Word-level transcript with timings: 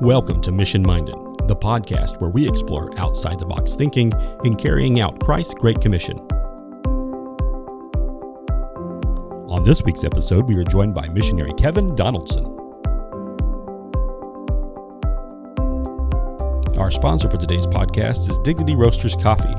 Welcome 0.00 0.40
to 0.42 0.50
Mission 0.50 0.80
Minded, 0.80 1.14
the 1.46 1.54
podcast 1.54 2.22
where 2.22 2.30
we 2.30 2.48
explore 2.48 2.88
outside 2.98 3.38
the 3.38 3.44
box 3.44 3.74
thinking 3.74 4.10
in 4.44 4.56
carrying 4.56 4.98
out 4.98 5.20
Christ's 5.20 5.52
Great 5.52 5.78
Commission. 5.82 6.18
On 9.50 9.62
this 9.62 9.82
week's 9.82 10.02
episode, 10.02 10.48
we 10.48 10.56
are 10.56 10.64
joined 10.64 10.94
by 10.94 11.06
missionary 11.08 11.52
Kevin 11.52 11.94
Donaldson. 11.96 12.46
Our 16.78 16.90
sponsor 16.90 17.28
for 17.28 17.36
today's 17.36 17.66
podcast 17.66 18.30
is 18.30 18.38
Dignity 18.38 18.76
Roasters 18.76 19.16
Coffee, 19.16 19.54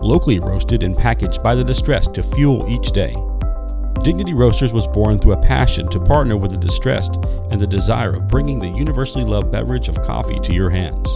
locally 0.00 0.38
roasted 0.38 0.84
and 0.84 0.96
packaged 0.96 1.42
by 1.42 1.56
the 1.56 1.64
distressed 1.64 2.14
to 2.14 2.22
fuel 2.22 2.64
each 2.68 2.92
day. 2.92 3.16
Dignity 4.06 4.34
Roasters 4.34 4.72
was 4.72 4.86
born 4.86 5.18
through 5.18 5.32
a 5.32 5.42
passion 5.42 5.88
to 5.88 5.98
partner 5.98 6.36
with 6.36 6.52
the 6.52 6.56
distressed 6.56 7.16
and 7.50 7.60
the 7.60 7.66
desire 7.66 8.14
of 8.14 8.28
bringing 8.28 8.60
the 8.60 8.68
universally 8.68 9.24
loved 9.24 9.50
beverage 9.50 9.88
of 9.88 10.00
coffee 10.00 10.38
to 10.38 10.54
your 10.54 10.70
hands. 10.70 11.08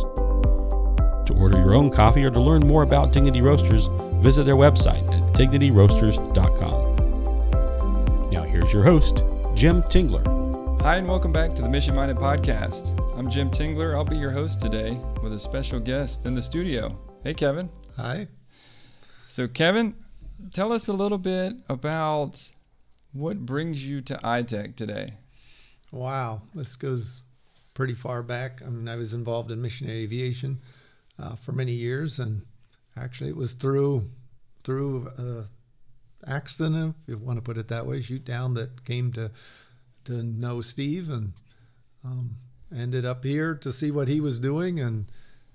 To 1.29 1.37
order 1.39 1.61
your 1.61 1.73
own 1.73 1.91
coffee 1.91 2.25
or 2.25 2.33
to 2.33 2.41
learn 2.41 2.67
more 2.67 2.83
about 2.83 3.13
Dignity 3.13 3.43
Roasters, 3.43 3.87
visit 4.25 4.43
their 4.43 4.57
website 4.57 5.09
at 5.13 5.23
dignityroasters.com. 5.35 8.31
Now, 8.33 8.43
here's 8.43 8.73
your 8.73 8.83
host, 8.83 9.23
Jim 9.55 9.85
Tingler. 9.85 10.83
Hi, 10.83 10.97
and 10.97 11.07
welcome 11.07 11.31
back 11.31 11.55
to 11.55 11.63
the 11.63 11.69
Mission 11.69 11.95
Minded 11.95 12.17
Podcast. 12.17 12.99
I'm 13.17 13.31
Jim 13.31 13.53
Tingler. 13.53 13.95
I'll 13.95 14.03
be 14.03 14.19
your 14.19 14.33
host 14.33 14.61
today 14.61 14.99
with 15.23 15.33
a 15.33 15.39
special 15.39 15.79
guest 15.79 16.27
in 16.27 16.35
the 16.35 16.43
studio. 16.43 16.99
Hey, 17.23 17.35
Kevin. 17.35 17.71
Hi. 17.97 18.27
So, 19.29 19.47
Kevin, 19.47 19.95
tell 20.53 20.73
us 20.73 20.89
a 20.89 20.93
little 20.93 21.19
bit 21.19 21.53
about 21.69 22.51
what 23.13 23.47
brings 23.47 23.87
you 23.87 24.01
to 24.03 24.21
I-TEC 24.23 24.77
today? 24.77 25.15
Wow, 25.93 26.43
this 26.55 26.77
goes 26.77 27.23
pretty 27.75 27.95
far 27.95 28.23
back. 28.23 28.63
I 28.65 28.71
mean, 28.71 28.89
I 28.89 28.97
was 28.97 29.15
involved 29.15 29.51
in 29.51 29.61
missionary 29.61 30.01
aviation 30.01 30.59
uh, 31.19 31.35
for 31.37 31.53
many 31.53 31.73
years, 31.73 32.19
and 32.19 32.43
actually, 32.97 33.31
it 33.31 33.37
was 33.37 33.53
through 33.55 34.09
through 34.63 35.09
uh, 35.19 35.45
accident, 36.27 36.95
if 37.03 37.09
you 37.09 37.19
want 37.19 37.39
to 37.39 37.43
put 37.43 37.57
it 37.57 37.69
that 37.69 37.87
way, 37.87 38.03
shoot 38.03 38.25
down 38.25 38.55
that 38.55 38.85
came 38.85 39.13
to 39.13 39.31
to 40.05 40.23
know 40.23 40.61
Steve, 40.61 41.11
and 41.11 41.33
um, 42.05 42.37
ended 42.75 43.05
up 43.05 43.25
here 43.25 43.55
to 43.55 43.73
see 43.73 43.91
what 43.91 44.09
he 44.09 44.21
was 44.21 44.39
doing, 44.39 44.79
and 44.79 45.07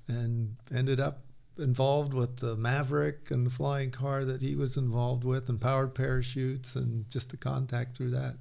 and 0.08 0.56
ended 0.74 1.00
up 1.00 1.25
involved 1.58 2.14
with 2.14 2.38
the 2.38 2.56
Maverick 2.56 3.32
and 3.32 3.46
the 3.46 3.50
flying 3.50 3.92
car 3.92 4.26
that 4.26 4.42
he 4.42 4.56
was 4.56 4.78
involved 4.78 5.24
with, 5.24 5.50
and 5.50 5.60
powered 5.60 5.96
parachutes, 5.96 6.76
and 6.76 7.10
just 7.10 7.30
the 7.30 7.38
contact 7.38 7.96
through 7.96 8.12
that. 8.12 8.36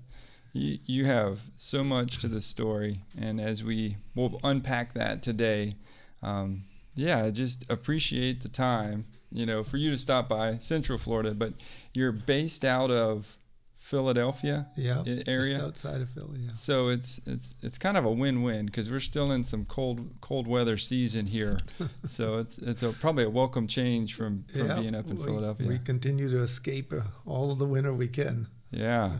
You, 0.52 0.78
you 0.86 1.04
have 1.06 1.40
so 1.56 1.82
much 1.82 2.18
to 2.18 2.28
the 2.28 2.40
story, 2.40 3.00
and 3.20 3.40
as 3.40 3.64
we 3.64 3.96
will 4.14 4.40
unpack 4.44 4.94
that 4.94 5.22
today, 5.22 5.76
um, 6.22 6.64
yeah, 6.94 7.30
just 7.30 7.68
appreciate 7.70 8.42
the 8.42 8.48
time, 8.48 9.06
you 9.32 9.44
know, 9.46 9.64
for 9.64 9.76
you 9.78 9.90
to 9.90 9.98
stop 9.98 10.28
by 10.28 10.58
Central 10.58 10.98
Florida, 10.98 11.34
but 11.34 11.54
you're 11.92 12.12
based 12.12 12.64
out 12.64 12.90
of 12.90 13.36
Philadelphia 13.84 14.66
yeah, 14.78 15.04
area 15.26 15.62
outside 15.62 16.00
of 16.00 16.08
Philly. 16.08 16.40
Yeah. 16.40 16.52
So 16.54 16.88
it's 16.88 17.20
it's 17.26 17.54
it's 17.62 17.76
kind 17.76 17.98
of 17.98 18.06
a 18.06 18.10
win-win 18.10 18.64
because 18.64 18.90
we're 18.90 18.98
still 18.98 19.30
in 19.30 19.44
some 19.44 19.66
cold 19.66 20.08
cold 20.22 20.48
weather 20.48 20.78
season 20.78 21.26
here. 21.26 21.58
so 22.08 22.38
it's 22.38 22.56
it's 22.56 22.82
a, 22.82 22.92
probably 22.92 23.24
a 23.24 23.30
welcome 23.30 23.66
change 23.66 24.14
from, 24.14 24.38
from 24.44 24.68
yeah, 24.68 24.80
being 24.80 24.94
up 24.94 25.10
in 25.10 25.18
we, 25.18 25.24
Philadelphia. 25.24 25.68
We 25.68 25.78
continue 25.78 26.30
to 26.30 26.40
escape 26.40 26.94
uh, 26.94 27.02
all 27.26 27.52
of 27.52 27.58
the 27.58 27.66
winter 27.66 27.92
we 27.92 28.08
can. 28.08 28.46
Yeah. 28.70 29.18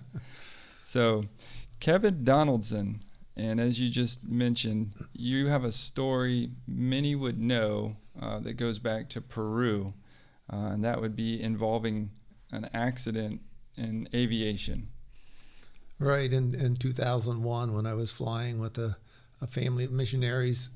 so 0.83 1.27
Kevin 1.79 2.25
Donaldson, 2.25 3.03
and 3.37 3.61
as 3.61 3.79
you 3.79 3.91
just 3.91 4.27
mentioned, 4.27 4.95
you 5.13 5.49
have 5.49 5.65
a 5.65 5.73
story 5.73 6.53
many 6.67 7.15
would 7.15 7.39
know 7.39 7.97
uh, 8.19 8.39
that 8.39 8.55
goes 8.55 8.79
back 8.79 9.11
to 9.11 9.21
Peru, 9.21 9.93
uh, 10.51 10.57
and 10.73 10.83
that 10.87 11.03
would 11.03 11.15
be 11.15 11.39
involving 11.39 12.13
an 12.51 12.71
accident 12.73 13.43
in 13.77 14.09
aviation. 14.15 14.89
Right. 15.99 16.33
In, 16.33 16.55
in 16.55 16.77
2001, 16.77 17.73
when 17.73 17.87
I 17.87 17.95
was 17.95 18.11
flying 18.11 18.59
with 18.59 18.79
a, 18.79 18.97
a 19.41 19.47
family 19.47 19.85
of 19.85 19.93
missionaries 19.93 20.71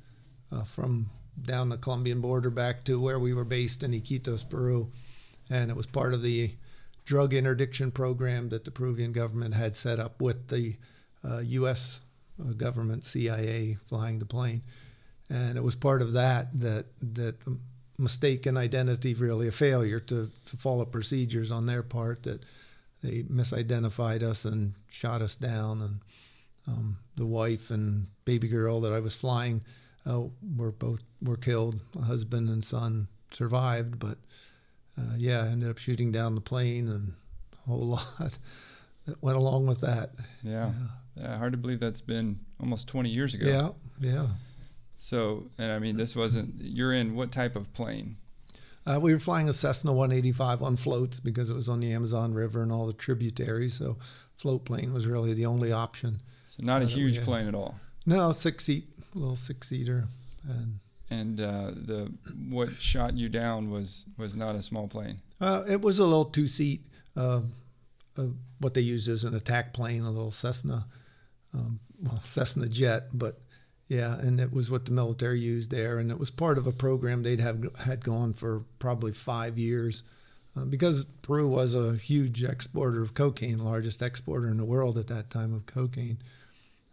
uh, 0.52 0.62
from 0.62 1.08
down 1.40 1.68
the 1.68 1.76
Colombian 1.76 2.20
border 2.20 2.50
back 2.50 2.84
to 2.84 3.00
where 3.00 3.18
we 3.18 3.32
were 3.32 3.44
based 3.44 3.82
in 3.82 3.92
Iquitos, 3.92 4.48
Peru. 4.48 4.88
And 5.50 5.70
it 5.70 5.76
was 5.76 5.86
part 5.86 6.14
of 6.14 6.22
the 6.22 6.52
drug 7.04 7.32
interdiction 7.34 7.90
program 7.90 8.50
that 8.50 8.64
the 8.64 8.70
Peruvian 8.70 9.12
government 9.12 9.54
had 9.54 9.76
set 9.76 9.98
up 9.98 10.20
with 10.20 10.48
the 10.48 10.76
uh, 11.28 11.38
U.S. 11.38 12.00
Uh, 12.40 12.52
government, 12.52 13.04
CIA, 13.04 13.76
flying 13.86 14.18
the 14.18 14.26
plane. 14.26 14.62
And 15.30 15.58
it 15.58 15.62
was 15.62 15.74
part 15.74 16.00
of 16.00 16.12
that 16.12 16.58
that 16.60 16.86
that 17.02 17.36
mistaken 17.98 18.56
identity, 18.56 19.12
really 19.14 19.48
a 19.48 19.52
failure 19.52 20.00
to, 20.00 20.30
to 20.46 20.56
follow 20.56 20.84
procedures 20.84 21.50
on 21.50 21.66
their 21.66 21.82
part 21.82 22.22
that 22.22 22.42
they 23.02 23.22
misidentified 23.22 24.22
us 24.22 24.44
and 24.44 24.74
shot 24.88 25.22
us 25.22 25.36
down. 25.36 25.82
And 25.82 26.00
um, 26.66 26.98
the 27.16 27.26
wife 27.26 27.70
and 27.70 28.08
baby 28.24 28.48
girl 28.48 28.80
that 28.80 28.92
I 28.92 29.00
was 29.00 29.14
flying 29.14 29.62
uh, 30.06 30.24
were 30.56 30.72
both 30.72 31.00
were 31.22 31.36
killed. 31.36 31.80
My 31.94 32.06
husband 32.06 32.48
and 32.48 32.64
son 32.64 33.08
survived, 33.30 33.98
but 33.98 34.18
uh, 34.98 35.14
yeah, 35.16 35.44
ended 35.44 35.70
up 35.70 35.78
shooting 35.78 36.10
down 36.10 36.34
the 36.34 36.40
plane 36.40 36.88
and 36.88 37.14
a 37.52 37.70
whole 37.70 37.86
lot 38.18 38.38
that 39.06 39.22
went 39.22 39.36
along 39.36 39.66
with 39.66 39.80
that. 39.80 40.10
Yeah. 40.42 40.72
yeah. 41.16 41.22
yeah 41.22 41.36
hard 41.36 41.52
to 41.52 41.58
believe 41.58 41.80
that's 41.80 42.00
been 42.00 42.40
almost 42.60 42.88
20 42.88 43.08
years 43.08 43.34
ago. 43.34 43.76
Yeah, 44.00 44.10
yeah. 44.12 44.26
So, 44.98 45.46
and 45.58 45.70
I 45.70 45.78
mean, 45.78 45.96
this 45.96 46.16
wasn't, 46.16 46.56
you're 46.60 46.92
in 46.92 47.14
what 47.14 47.30
type 47.30 47.54
of 47.54 47.72
plane? 47.72 48.16
Uh, 48.88 48.98
we 48.98 49.12
were 49.12 49.20
flying 49.20 49.48
a 49.48 49.52
Cessna 49.52 49.92
185 49.92 50.62
on 50.62 50.76
floats 50.76 51.20
because 51.20 51.50
it 51.50 51.54
was 51.54 51.68
on 51.68 51.80
the 51.80 51.92
Amazon 51.92 52.32
River 52.32 52.62
and 52.62 52.72
all 52.72 52.86
the 52.86 52.94
tributaries. 52.94 53.74
So 53.74 53.98
float 54.36 54.64
plane 54.64 54.94
was 54.94 55.06
really 55.06 55.34
the 55.34 55.44
only 55.44 55.72
option. 55.72 56.22
So 56.48 56.64
not 56.64 56.80
a 56.80 56.86
uh, 56.86 56.88
huge 56.88 57.22
plane 57.22 57.46
at 57.46 57.54
all. 57.54 57.78
No, 58.06 58.32
six 58.32 58.64
seat, 58.64 58.88
little 59.14 59.36
six 59.36 59.68
seater, 59.68 60.06
and 60.48 60.78
and 61.10 61.40
uh, 61.40 61.70
the 61.74 62.12
what 62.48 62.80
shot 62.80 63.14
you 63.14 63.28
down 63.28 63.70
was 63.70 64.06
was 64.16 64.34
not 64.34 64.54
a 64.54 64.62
small 64.62 64.88
plane. 64.88 65.20
Uh, 65.38 65.64
it 65.68 65.82
was 65.82 65.98
a 65.98 66.04
little 66.04 66.24
two 66.24 66.46
seat. 66.46 66.80
Uh, 67.14 67.42
uh, 68.16 68.26
what 68.60 68.72
they 68.72 68.80
used 68.80 69.08
as 69.08 69.24
an 69.24 69.34
attack 69.34 69.74
plane, 69.74 70.02
a 70.02 70.10
little 70.10 70.30
Cessna, 70.30 70.86
um, 71.52 71.80
well 72.00 72.22
Cessna 72.24 72.68
jet, 72.68 73.08
but 73.12 73.40
yeah, 73.88 74.18
and 74.18 74.38
it 74.38 74.52
was 74.52 74.70
what 74.70 74.84
the 74.84 74.92
military 74.92 75.40
used 75.40 75.70
there, 75.70 75.98
and 75.98 76.10
it 76.10 76.18
was 76.18 76.30
part 76.30 76.58
of 76.58 76.66
a 76.66 76.72
program 76.72 77.22
they'd 77.22 77.40
have 77.40 77.74
had 77.78 78.04
gone 78.04 78.34
for 78.34 78.64
probably 78.78 79.12
five 79.12 79.58
years, 79.58 80.02
uh, 80.54 80.64
because 80.66 81.06
Peru 81.22 81.48
was 81.48 81.74
a 81.74 81.94
huge 81.94 82.44
exporter 82.44 83.02
of 83.02 83.14
cocaine, 83.14 83.64
largest 83.64 84.02
exporter 84.02 84.48
in 84.48 84.58
the 84.58 84.64
world 84.64 84.98
at 84.98 85.06
that 85.06 85.30
time 85.30 85.54
of 85.54 85.64
cocaine, 85.64 86.18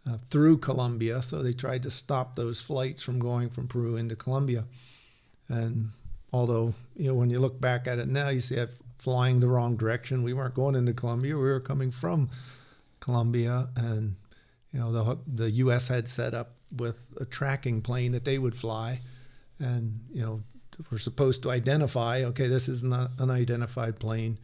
uh, 0.08 0.16
through 0.30 0.56
Colombia. 0.56 1.20
So 1.20 1.42
they 1.42 1.52
tried 1.52 1.82
to 1.82 1.90
stop 1.90 2.34
those 2.34 2.62
flights 2.62 3.02
from 3.02 3.18
going 3.18 3.50
from 3.50 3.68
Peru 3.68 3.96
into 3.96 4.16
Colombia, 4.16 4.64
and 5.48 5.90
although 6.32 6.72
you 6.96 7.08
know 7.08 7.14
when 7.14 7.28
you 7.28 7.40
look 7.40 7.60
back 7.60 7.86
at 7.86 7.98
it 7.98 8.08
now, 8.08 8.30
you 8.30 8.40
see 8.40 8.54
it 8.54 8.74
flying 8.96 9.40
the 9.40 9.48
wrong 9.48 9.76
direction. 9.76 10.22
We 10.22 10.32
weren't 10.32 10.54
going 10.54 10.74
into 10.74 10.94
Colombia; 10.94 11.36
we 11.36 11.42
were 11.42 11.60
coming 11.60 11.90
from 11.90 12.30
Colombia, 13.00 13.68
and 13.76 14.16
you 14.72 14.80
know 14.80 14.92
the 14.92 15.18
the 15.26 15.50
U.S. 15.52 15.88
had 15.88 16.08
set 16.08 16.34
up 16.34 16.52
with 16.76 17.14
a 17.20 17.24
tracking 17.24 17.80
plane 17.80 18.12
that 18.12 18.24
they 18.24 18.38
would 18.38 18.56
fly, 18.56 19.00
and 19.58 20.00
you 20.12 20.22
know 20.22 20.42
we're 20.90 20.98
supposed 20.98 21.42
to 21.42 21.50
identify. 21.50 22.24
Okay, 22.24 22.46
this 22.48 22.68
is 22.68 22.82
an 22.82 22.92
unidentified 23.18 23.98
plane, 23.98 24.38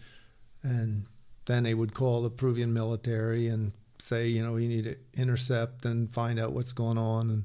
and 0.63 1.07
then 1.47 1.65
they 1.65 1.75
would 1.75 1.95
call 1.95 2.23
the 2.23 2.31
Peruvian 2.31 2.73
military 2.73 3.49
and 3.49 3.73
say, 3.99 4.29
you 4.29 4.43
know, 4.43 4.53
we 4.53 4.67
need 4.67 4.85
to 4.85 4.97
intercept 5.21 5.85
and 5.85 6.13
find 6.13 6.39
out 6.39 6.53
what's 6.53 6.73
going 6.73 6.99
on. 6.99 7.31
And 7.31 7.45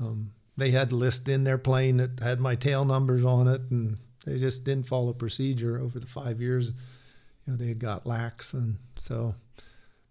um, 0.00 0.32
they 0.56 0.70
had 0.70 0.92
a 0.92 0.96
list 0.96 1.28
in 1.28 1.44
their 1.44 1.58
plane 1.58 1.98
that 1.98 2.20
had 2.20 2.40
my 2.40 2.54
tail 2.54 2.84
numbers 2.84 3.24
on 3.24 3.46
it, 3.46 3.60
and 3.70 3.98
they 4.24 4.38
just 4.38 4.64
didn't 4.64 4.88
follow 4.88 5.12
procedure 5.12 5.78
over 5.78 5.98
the 5.98 6.06
five 6.06 6.40
years. 6.40 6.72
You 7.46 7.52
know, 7.52 7.56
they 7.56 7.68
had 7.68 7.78
got 7.78 8.06
lax, 8.06 8.52
and 8.52 8.76
so 8.96 9.34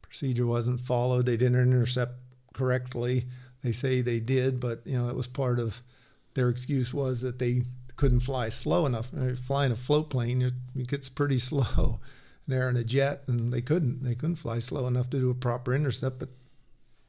procedure 0.07 0.45
wasn't 0.45 0.81
followed. 0.81 1.25
They 1.25 1.37
didn't 1.37 1.61
intercept 1.61 2.13
correctly. 2.53 3.25
They 3.63 3.71
say 3.71 4.01
they 4.01 4.19
did, 4.19 4.59
but 4.59 4.81
you 4.85 4.97
know 4.97 5.07
that 5.07 5.15
was 5.15 5.27
part 5.27 5.59
of 5.59 5.81
their 6.33 6.49
excuse 6.49 6.93
was 6.93 7.21
that 7.21 7.39
they 7.39 7.63
couldn't 7.95 8.21
fly 8.21 8.49
slow 8.49 8.85
enough. 8.85 9.09
Flying 9.43 9.71
a 9.71 9.75
float 9.75 10.09
plane, 10.09 10.41
it 10.41 10.87
gets 10.87 11.09
pretty 11.09 11.37
slow. 11.49 11.99
And 12.45 12.55
they're 12.55 12.69
in 12.69 12.77
a 12.77 12.83
jet, 12.83 13.23
and 13.27 13.51
they 13.51 13.61
couldn't. 13.61 14.03
They 14.03 14.15
couldn't 14.15 14.35
fly 14.37 14.59
slow 14.59 14.87
enough 14.87 15.09
to 15.09 15.19
do 15.19 15.29
a 15.29 15.35
proper 15.35 15.73
intercept, 15.73 16.19
but 16.19 16.29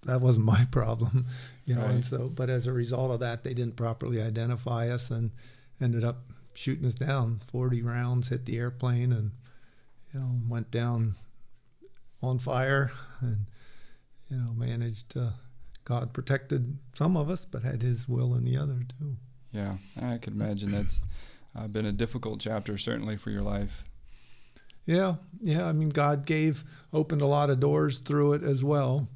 that 0.05 0.21
wasn't 0.21 0.47
my 0.47 0.65
problem, 0.71 1.27
you 1.65 1.75
know. 1.75 1.83
Right. 1.83 1.91
And 1.91 2.05
so, 2.05 2.29
but 2.29 2.51
as 2.51 2.67
a 2.67 2.73
result 2.73 3.13
of 3.13 3.21
that, 3.21 3.45
they 3.45 3.55
didn't 3.55 3.77
properly 3.77 4.21
identify 4.21 4.89
us 4.89 5.11
and 5.11 5.31
ended 5.81 6.05
up 6.05 6.25
shooting 6.55 6.87
us 6.87 6.95
down. 6.95 7.43
Forty 7.53 7.83
rounds 7.83 8.29
hit 8.29 8.47
the 8.47 8.59
airplane, 8.59 9.13
and 9.13 9.33
you 10.13 10.21
know 10.21 10.41
went 10.49 10.71
down 10.71 11.15
on 12.23 12.39
fire, 12.39 12.91
and 13.21 13.47
you 14.29 14.37
know 14.37 14.53
managed 14.53 15.11
to 15.11 15.35
God 15.85 16.13
protected 16.13 16.79
some 16.93 17.17
of 17.17 17.31
us, 17.31 17.45
but 17.45 17.63
had 17.63 17.83
His 17.83 18.09
will 18.09 18.35
in 18.35 18.45
the 18.45 18.57
other 18.57 18.81
too. 18.99 19.17
Yeah, 19.53 19.77
I 20.01 20.19
could 20.19 20.35
imagine 20.35 20.71
that's 20.71 21.01
uh, 21.57 21.67
been 21.67 21.87
a 21.87 21.93
difficult 21.93 22.41
chapter, 22.41 22.77
certainly 22.77 23.17
for 23.17 23.31
your 23.31 23.43
life. 23.43 23.85
Yeah, 24.85 25.17
yeah. 25.41 25.67
I 25.67 25.73
mean, 25.73 25.91
God 25.91 26.27
gave, 26.27 26.65
opened 26.93 27.21
a 27.21 27.27
lot 27.27 27.51
of 27.51 27.61
doors 27.61 27.99
through 27.99 28.35
it 28.35 28.43
as 28.43 28.65
well. 28.65 29.09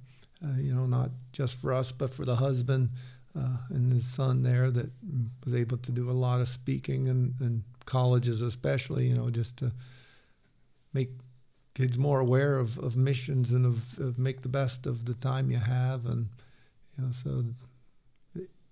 Uh, 0.45 0.59
you 0.59 0.75
know, 0.75 0.87
not 0.87 1.11
just 1.33 1.61
for 1.61 1.73
us, 1.73 1.93
but 1.93 2.13
for 2.13 2.25
the 2.25 2.37
husband 2.37 2.91
uh, 3.39 3.57
and 3.71 3.93
his 3.93 4.07
son 4.07 4.43
there 4.43 4.71
that 4.71 4.91
was 5.45 5.55
able 5.55 5.79
to 5.79 5.93
do 5.93 6.11
a 6.11 6.13
lot 6.13 6.41
of 6.41 6.49
speaking 6.49 7.09
and, 7.09 7.35
and 7.41 7.63
colleges, 7.85 8.43
especially, 8.43 9.07
you 9.07 9.15
know, 9.15 9.31
just 9.31 9.57
to 9.59 9.73
make 10.93 11.11
kids 11.75 11.97
more 11.99 12.21
aware 12.21 12.59
of, 12.59 12.79
of 12.79 12.97
missions 12.97 13.51
and 13.51 13.65
of, 13.65 13.99
of 13.99 14.19
make 14.19 14.43
the 14.43 14.49
best 14.49 14.87
of 14.87 15.05
the 15.07 15.15
time 15.15 15.51
you 15.51 15.57
have. 15.59 16.05
And, 16.07 16.29
you 16.99 17.05
know, 17.05 17.13
so 17.13 17.45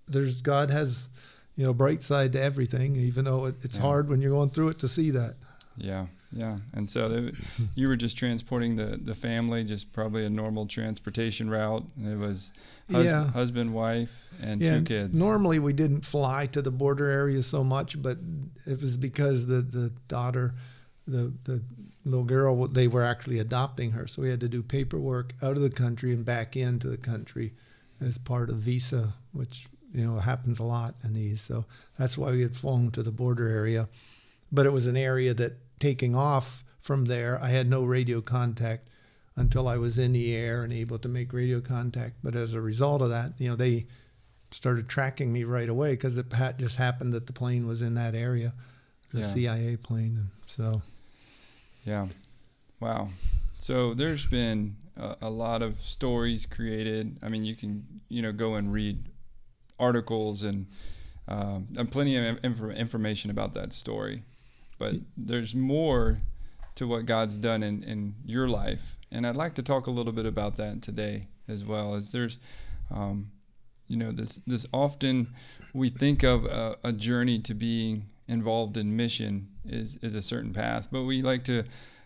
there's 0.09 0.43
God 0.43 0.71
has, 0.71 1.09
you 1.57 1.65
know, 1.65 1.73
bright 1.73 2.03
side 2.03 2.33
to 2.33 2.43
everything, 2.43 2.97
even 2.97 3.25
though 3.25 3.47
it, 3.47 3.57
it's 3.63 3.77
Yeah. 3.79 3.83
hard 3.85 4.09
when 4.09 4.21
you're 4.21 4.31
going 4.33 4.51
through 4.51 4.71
it 4.71 4.79
to 4.81 4.89
see 4.89 5.11
that. 5.11 5.37
Yeah, 5.77 6.07
yeah. 6.33 6.59
And 6.75 6.91
so 6.91 7.09
they, 7.09 7.33
you 7.75 7.89
were 7.89 7.97
just 7.97 8.19
transporting 8.19 8.77
the, 8.77 8.99
the 9.03 9.15
family, 9.15 9.65
just 9.65 9.93
probably 9.93 10.27
a 10.27 10.31
normal 10.31 10.67
transportation 10.67 11.49
route. 11.49 11.85
And 11.97 12.07
it 12.07 12.19
was 12.19 12.53
hus- 12.91 13.07
Yeah. 13.07 13.31
husband, 13.31 13.73
wife, 13.73 14.11
and 14.43 14.61
yeah, 14.61 14.79
two 14.79 14.85
kids. 14.85 15.19
Normally 15.19 15.59
we 15.59 15.73
didn't 15.73 16.05
fly 16.05 16.47
to 16.49 16.61
the 16.61 16.71
border 16.71 17.07
area 17.09 17.43
so 17.43 17.65
much, 17.65 18.01
but 18.03 18.19
it 18.67 18.81
was 18.81 18.97
because 18.99 19.47
the, 19.47 19.63
the 19.63 19.91
daughter, 20.09 20.55
the 21.07 21.33
the 21.45 21.63
little 22.05 22.25
girl, 22.25 22.67
they 22.67 22.89
were 22.89 23.05
actually 23.05 23.39
adopting 23.39 23.91
her, 23.93 24.07
so 24.07 24.23
we 24.23 24.31
had 24.31 24.41
to 24.41 24.49
do 24.49 24.63
paperwork 24.63 25.35
out 25.43 25.57
of 25.57 25.63
the 25.63 25.71
country 25.71 26.13
and 26.13 26.25
back 26.25 26.57
into 26.57 26.89
the 26.89 26.97
country 26.97 27.53
as 28.01 28.17
part 28.19 28.49
of 28.51 28.57
visa, 28.57 29.13
which 29.33 29.67
you 29.93 30.05
know 30.07 30.19
happens 30.19 30.59
a 30.59 30.65
lot 30.65 30.95
in 31.05 31.15
these. 31.15 31.41
So 31.41 31.67
that's 31.99 32.17
why 32.17 32.31
we 32.31 32.43
had 32.43 32.57
flown 32.57 32.91
to 32.93 33.03
the 33.03 33.13
border 33.13 33.49
area, 33.49 33.89
but 34.51 34.67
it 34.67 34.73
was 34.73 34.87
an 34.87 34.97
area 34.97 35.35
that 35.35 35.59
taking 35.79 36.15
off 36.17 36.65
from 36.81 37.05
there, 37.07 37.39
I 37.43 37.49
had 37.51 37.69
no 37.69 37.85
radio 37.85 38.21
contact 38.21 38.89
until 39.37 39.69
I 39.69 39.77
was 39.77 39.99
in 39.99 40.13
the 40.13 40.35
air 40.35 40.63
and 40.65 40.73
able 40.73 40.99
to 40.99 41.09
make 41.09 41.33
radio 41.33 41.61
contact. 41.61 42.17
But 42.23 42.35
as 42.37 42.55
a 42.55 42.61
result 42.61 43.03
of 43.03 43.11
that, 43.11 43.33
you 43.39 43.49
know, 43.49 43.57
they 43.57 43.87
started 44.51 44.89
tracking 44.89 45.33
me 45.33 45.45
right 45.45 45.69
away 45.69 45.93
because 45.93 46.17
it 46.19 46.27
just 46.59 46.77
happened 46.77 47.13
that 47.13 47.27
the 47.27 47.33
plane 47.33 47.67
was 47.67 47.83
in 47.83 47.95
that 47.95 48.15
area, 48.15 48.53
the 49.13 49.21
Yeah. 49.21 49.27
CIA 49.27 49.77
plane. 49.77 50.17
And 50.17 50.29
so, 50.47 50.83
Yeah. 51.85 52.09
Wow. 52.81 53.09
So 53.59 53.95
there's 53.95 54.27
been 54.27 54.77
a, 54.97 55.17
a 55.23 55.31
lot 55.31 55.63
of 55.63 55.81
stories 55.81 56.47
created. 56.47 57.19
I 57.23 57.29
mean, 57.29 57.45
you 57.45 57.55
can 57.55 57.85
you 58.09 58.23
know 58.23 58.33
go 58.33 58.55
and 58.55 58.73
read 58.73 59.05
articles 59.79 60.43
and 60.43 60.67
um, 61.29 61.69
and 61.77 61.91
plenty 61.91 62.17
of 62.17 62.45
inf- 62.45 62.77
information 62.77 63.31
about 63.31 63.55
that 63.55 63.73
story. 63.73 64.23
But 64.79 64.95
there's 65.17 65.55
more 65.55 66.23
to 66.77 66.87
what 66.87 67.05
God's 67.05 67.37
done 67.37 67.63
in, 67.63 67.83
in 67.83 68.15
your 68.25 68.49
life, 68.49 68.97
and 69.13 69.27
I'd 69.27 69.37
like 69.37 69.55
to 69.57 69.63
talk 69.63 69.87
a 69.87 69.91
little 69.91 70.13
bit 70.13 70.27
about 70.27 70.57
that 70.57 70.81
today 70.81 71.29
as 71.49 71.65
well. 71.65 71.95
As 71.95 72.13
there's, 72.13 72.39
um, 72.91 73.31
you 73.89 73.97
know, 73.97 74.13
this 74.13 74.37
this 74.47 74.67
often 74.73 75.29
we 75.75 75.91
think 75.91 76.23
of 76.23 76.47
a, 76.47 76.77
a 76.83 76.93
journey 76.93 77.39
to 77.41 77.55
being 77.55 78.07
involved 78.27 78.77
in 78.77 78.97
mission 78.97 79.49
is 79.65 79.97
is 79.97 80.15
a 80.15 80.23
certain 80.23 80.53
path, 80.53 80.89
but 80.91 81.03
we 81.03 81.23
like 81.23 81.45
to 81.45 81.65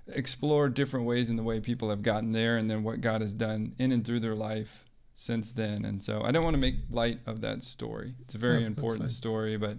explore 0.09 0.69
different 0.69 1.07
ways 1.07 1.31
in 1.31 1.37
the 1.37 1.43
way 1.43 1.61
people 1.61 1.91
have 1.91 2.03
gotten 2.03 2.33
there, 2.33 2.57
and 2.57 2.71
then 2.71 2.83
what 2.83 3.01
God 3.01 3.21
has 3.21 3.33
done 3.33 3.75
in 3.79 3.93
and 3.93 4.05
through 4.05 4.21
their 4.21 4.35
life 4.35 4.85
since 5.15 5.53
then. 5.53 5.85
And 5.85 6.03
so 6.03 6.23
I 6.23 6.31
don't 6.33 6.45
want 6.45 6.55
to 6.55 6.61
make 6.61 6.77
light 6.91 7.21
of 7.27 7.41
that 7.43 7.63
story. 7.63 8.15
It's 8.23 8.35
a 8.35 8.39
very 8.39 8.65
important 8.65 9.11
story, 9.11 9.57
but. 9.57 9.79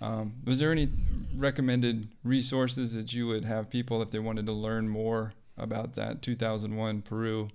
Um, 0.00 0.32
was 0.44 0.58
there 0.58 0.72
any 0.72 0.88
recommended 1.36 2.08
resources 2.24 2.92
that 2.94 3.12
you 3.12 3.28
would 3.28 3.44
have 3.44 3.70
people 3.70 4.02
if 4.02 4.10
they 4.10 4.18
wanted 4.18 4.46
to 4.46 4.52
learn 4.52 4.88
more 4.88 5.32
about 5.56 5.94
that 5.94 6.22
2001 6.22 7.02
Peru 7.02 7.50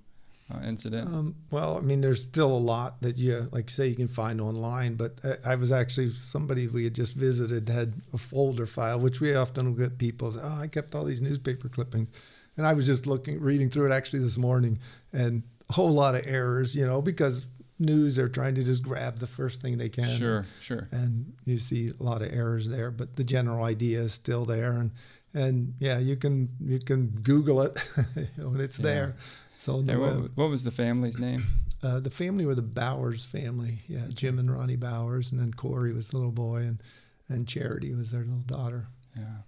uh, 0.53 0.59
incident? 0.65 1.07
um, 1.13 1.35
well, 1.51 1.77
I 1.77 1.81
mean, 1.81 2.01
there's 2.01 2.23
still 2.23 2.51
a 2.51 2.57
lot 2.57 3.01
that 3.01 3.17
you, 3.17 3.49
like, 3.51 3.69
say, 3.69 3.87
you 3.87 3.95
can 3.95 4.07
find 4.07 4.39
online. 4.41 4.95
But 4.95 5.19
I, 5.45 5.51
I 5.53 5.55
was 5.55 5.71
actually 5.71 6.11
somebody 6.11 6.67
we 6.67 6.83
had 6.85 6.95
just 6.95 7.13
visited 7.13 7.69
had 7.69 7.93
a 8.13 8.17
folder 8.17 8.65
file, 8.67 8.99
which 8.99 9.19
we 9.21 9.35
often 9.35 9.75
get 9.75 9.97
people 9.97 10.31
say, 10.31 10.39
"Oh, 10.43 10.59
I 10.61 10.67
kept 10.67 10.95
all 10.95 11.03
these 11.03 11.21
newspaper 11.21 11.67
clippings," 11.69 12.11
and 12.55 12.65
I 12.65 12.73
was 12.73 12.85
just 12.85 13.05
looking, 13.07 13.39
reading 13.41 13.69
through 13.69 13.91
it 13.91 13.93
actually 13.93 14.19
this 14.19 14.37
morning, 14.37 14.79
and 15.11 15.43
a 15.69 15.73
whole 15.73 15.91
lot 15.91 16.15
of 16.15 16.25
errors, 16.25 16.73
you 16.75 16.85
know, 16.87 17.01
because 17.01 17.45
news 17.79 18.15
they're 18.15 18.29
trying 18.29 18.55
to 18.55 18.63
just 18.63 18.81
grab 18.81 19.19
the 19.19 19.27
first 19.27 19.61
thing 19.61 19.77
they 19.77 19.89
can. 19.89 20.07
sure, 20.17 20.45
sure. 20.61 20.87
and 20.91 21.31
you 21.45 21.59
see 21.59 21.91
a 21.99 22.01
lot 22.03 22.21
of 22.23 22.33
errors 22.33 22.67
there, 22.67 22.89
but 22.89 23.15
the 23.17 23.23
general 23.23 23.63
idea 23.65 23.99
is 23.99 24.13
still 24.13 24.45
there. 24.45 24.71
And 24.71 24.91
and 25.33 25.73
yeah, 25.79 25.99
you 25.99 26.15
can 26.15 26.49
you 26.59 26.79
can 26.79 27.07
Google 27.21 27.61
it, 27.61 27.77
you 28.15 28.27
know, 28.37 28.49
and 28.51 28.61
it's 28.61 28.79
Yeah. 28.79 28.83
there. 28.85 29.15
So 29.57 29.79
And 29.79 29.99
what, 29.99 30.37
what 30.37 30.49
was 30.49 30.63
the 30.63 30.71
family's 30.71 31.17
name? 31.17 31.43
Uh, 31.83 31.99
the 31.99 32.09
family 32.09 32.43
were 32.43 32.55
the 32.55 32.61
Bowers 32.63 33.23
family. 33.23 33.81
Yeah, 33.87 34.07
Jim 34.09 34.39
and 34.39 34.49
Roni 34.49 34.79
Bowers, 34.79 35.29
and 35.29 35.39
then 35.39 35.53
Cory 35.53 35.93
was 35.93 36.09
the 36.09 36.17
little 36.17 36.31
boy, 36.31 36.61
and 36.61 36.81
and 37.29 37.47
Charity 37.47 37.93
was 37.93 38.09
their 38.09 38.21
little 38.21 38.39
daughter. 38.47 38.87
Yeah. 39.15 39.41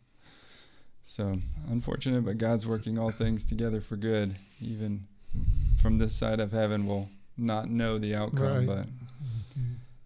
So 1.03 1.39
unfortunate, 1.67 2.23
but 2.23 2.37
God's 2.37 2.67
working 2.67 2.99
all 2.99 3.09
things 3.09 3.43
together 3.43 3.81
for 3.81 3.95
good. 3.95 4.35
Even 4.61 5.07
from 5.81 5.97
this 5.97 6.15
side 6.15 6.39
of 6.39 6.51
heaven, 6.51 6.85
we'll 6.85 7.09
not 7.35 7.67
know 7.67 7.97
the 7.97 8.13
outcome. 8.13 8.67
Right. 8.67 8.67
But 8.67 8.85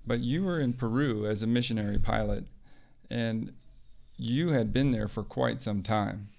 but 0.08 0.20
you 0.22 0.46
were 0.46 0.62
in 0.62 0.72
Peru 0.72 1.26
as 1.28 1.44
a 1.44 1.48
missionary 1.48 2.00
pilot, 2.00 2.46
and 3.10 3.52
you 4.16 4.52
had 4.52 4.72
been 4.72 4.92
there 4.92 5.10
for 5.10 5.24
quite 5.24 5.62
some 5.62 5.84
time. 5.84 6.30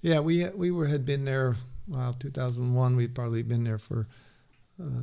Yeah, 0.00 0.20
we 0.20 0.46
we 0.48 0.70
were 0.70 0.86
had 0.86 1.04
been 1.04 1.26
there. 1.26 1.56
Well, 1.88 2.14
2001, 2.18 2.96
we'd 2.96 3.14
probably 3.14 3.42
been 3.42 3.64
there 3.64 3.78
for 3.78 4.08
uh, 4.82 5.02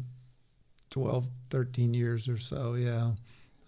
12, 0.90 1.28
13 1.50 1.94
years 1.94 2.28
or 2.28 2.38
so. 2.38 2.76
Yeah, 2.76 3.12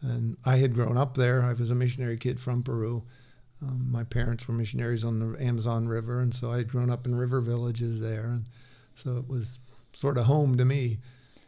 and 0.02 0.38
I 0.46 0.58
had 0.58 0.74
grown 0.74 0.98
up 0.98 1.16
there. 1.16 1.44
I 1.44 1.54
was 1.54 1.72
a 1.72 1.76
missionary 1.76 2.18
kid 2.18 2.40
from 2.40 2.62
Peru. 2.62 3.04
Um, 3.62 3.88
my 3.90 4.04
parents 4.04 4.48
were 4.48 4.54
missionaries 4.54 5.06
on 5.06 5.20
the 5.20 5.44
Amazon 5.44 5.88
River, 5.88 6.20
and 6.20 6.34
so 6.34 6.52
I 6.52 6.58
had 6.58 6.68
grown 6.70 6.90
up 6.90 7.06
in 7.06 7.16
river 7.16 7.42
villages 7.42 8.02
there, 8.02 8.26
and 8.26 8.46
so 8.96 9.18
it 9.18 9.28
was 9.28 9.60
sort 9.94 10.18
of 10.18 10.26
home 10.26 10.58
to 10.58 10.66
me. 10.66 11.00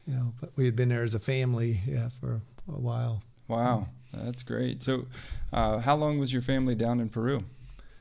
You 0.08 0.14
know, 0.14 0.34
but 0.40 0.52
we 0.56 0.64
had 0.66 0.76
been 0.76 0.90
there 0.90 1.04
as 1.04 1.16
a 1.16 1.20
family, 1.20 1.82
yeah, 1.86 2.08
for 2.22 2.42
a 2.70 2.80
while. 2.80 3.22
Wow, 3.50 3.90
that's 4.14 4.42
great. 4.42 4.82
So, 4.82 5.06
uh, 5.52 5.80
how 5.80 5.98
long 5.98 6.18
was 6.18 6.32
your 6.32 6.42
family 6.42 6.76
down 6.76 7.02
in 7.02 7.10
Peru? 7.10 7.44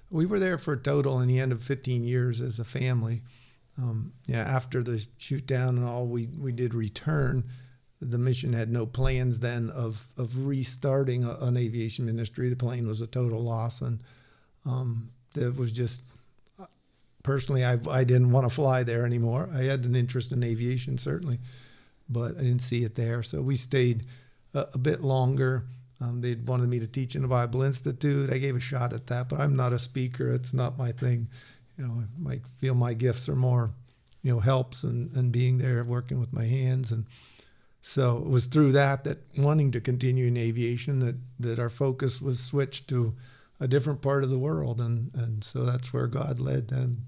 We 0.08 0.24
were 0.24 0.38
there 0.38 0.56
for 0.56 0.74
a 0.74 0.78
total 0.78 1.20
in 1.20 1.26
the 1.26 1.40
end 1.40 1.50
of 1.50 1.60
15 1.62 2.04
years 2.04 2.40
as 2.40 2.60
a 2.60 2.64
family. 2.64 3.22
Um, 3.78 4.12
yeah, 4.26 4.40
after 4.40 4.82
the 4.82 5.04
shoot 5.18 5.46
down 5.46 5.76
and 5.76 5.86
all, 5.86 6.06
we, 6.06 6.28
we 6.38 6.52
did 6.52 6.74
return. 6.74 7.44
The 8.00 8.18
mission 8.18 8.52
had 8.52 8.70
no 8.70 8.86
plans 8.86 9.40
then 9.40 9.70
of, 9.70 10.06
of 10.16 10.46
restarting 10.46 11.24
a, 11.24 11.36
an 11.42 11.56
aviation 11.56 12.06
ministry. 12.06 12.48
The 12.48 12.56
plane 12.56 12.86
was 12.86 13.00
a 13.02 13.06
total 13.06 13.42
loss. 13.42 13.80
And 13.80 14.02
um, 14.64 15.10
it 15.34 15.54
was 15.56 15.72
just, 15.72 16.02
personally, 17.22 17.64
I, 17.64 17.78
I 17.90 18.04
didn't 18.04 18.32
want 18.32 18.48
to 18.48 18.54
fly 18.54 18.82
there 18.82 19.04
anymore. 19.04 19.50
I 19.52 19.62
had 19.62 19.84
an 19.84 19.94
interest 19.94 20.32
in 20.32 20.42
aviation, 20.42 20.96
certainly, 20.96 21.38
but 22.08 22.36
I 22.38 22.42
didn't 22.42 22.60
see 22.60 22.84
it 22.84 22.94
there. 22.94 23.22
So 23.22 23.42
we 23.42 23.56
stayed 23.56 24.06
a, 24.54 24.66
a 24.74 24.78
bit 24.78 25.02
longer. 25.02 25.64
Um, 26.00 26.20
they 26.20 26.34
wanted 26.34 26.68
me 26.68 26.78
to 26.80 26.86
teach 26.86 27.14
in 27.14 27.22
the 27.22 27.28
Bible 27.28 27.62
Institute. 27.62 28.30
I 28.30 28.38
gave 28.38 28.56
a 28.56 28.60
shot 28.60 28.92
at 28.92 29.06
that, 29.08 29.28
but 29.28 29.40
I'm 29.40 29.56
not 29.56 29.72
a 29.72 29.78
speaker. 29.78 30.32
It's 30.34 30.54
not 30.54 30.78
my 30.78 30.92
thing. 30.92 31.28
You 31.78 31.86
know, 31.86 32.02
I 32.02 32.04
might 32.18 32.42
feel 32.58 32.74
my 32.74 32.94
gifts 32.94 33.28
are 33.28 33.36
more, 33.36 33.70
you 34.22 34.32
know, 34.32 34.40
helps 34.40 34.82
and, 34.82 35.14
and 35.16 35.30
being 35.30 35.58
there, 35.58 35.84
working 35.84 36.18
with 36.18 36.32
my 36.32 36.44
hands. 36.44 36.92
And 36.92 37.06
so 37.82 38.18
it 38.18 38.28
was 38.28 38.46
through 38.46 38.72
that, 38.72 39.04
that 39.04 39.18
wanting 39.38 39.72
to 39.72 39.80
continue 39.80 40.26
in 40.26 40.36
aviation, 40.36 41.00
that, 41.00 41.16
that 41.40 41.58
our 41.58 41.70
focus 41.70 42.20
was 42.22 42.40
switched 42.40 42.88
to 42.88 43.14
a 43.60 43.68
different 43.68 44.02
part 44.02 44.24
of 44.24 44.30
the 44.30 44.38
world. 44.38 44.80
And, 44.80 45.10
and 45.14 45.44
so 45.44 45.64
that's 45.64 45.92
where 45.92 46.06
God 46.06 46.40
led 46.40 46.68
then. 46.68 47.02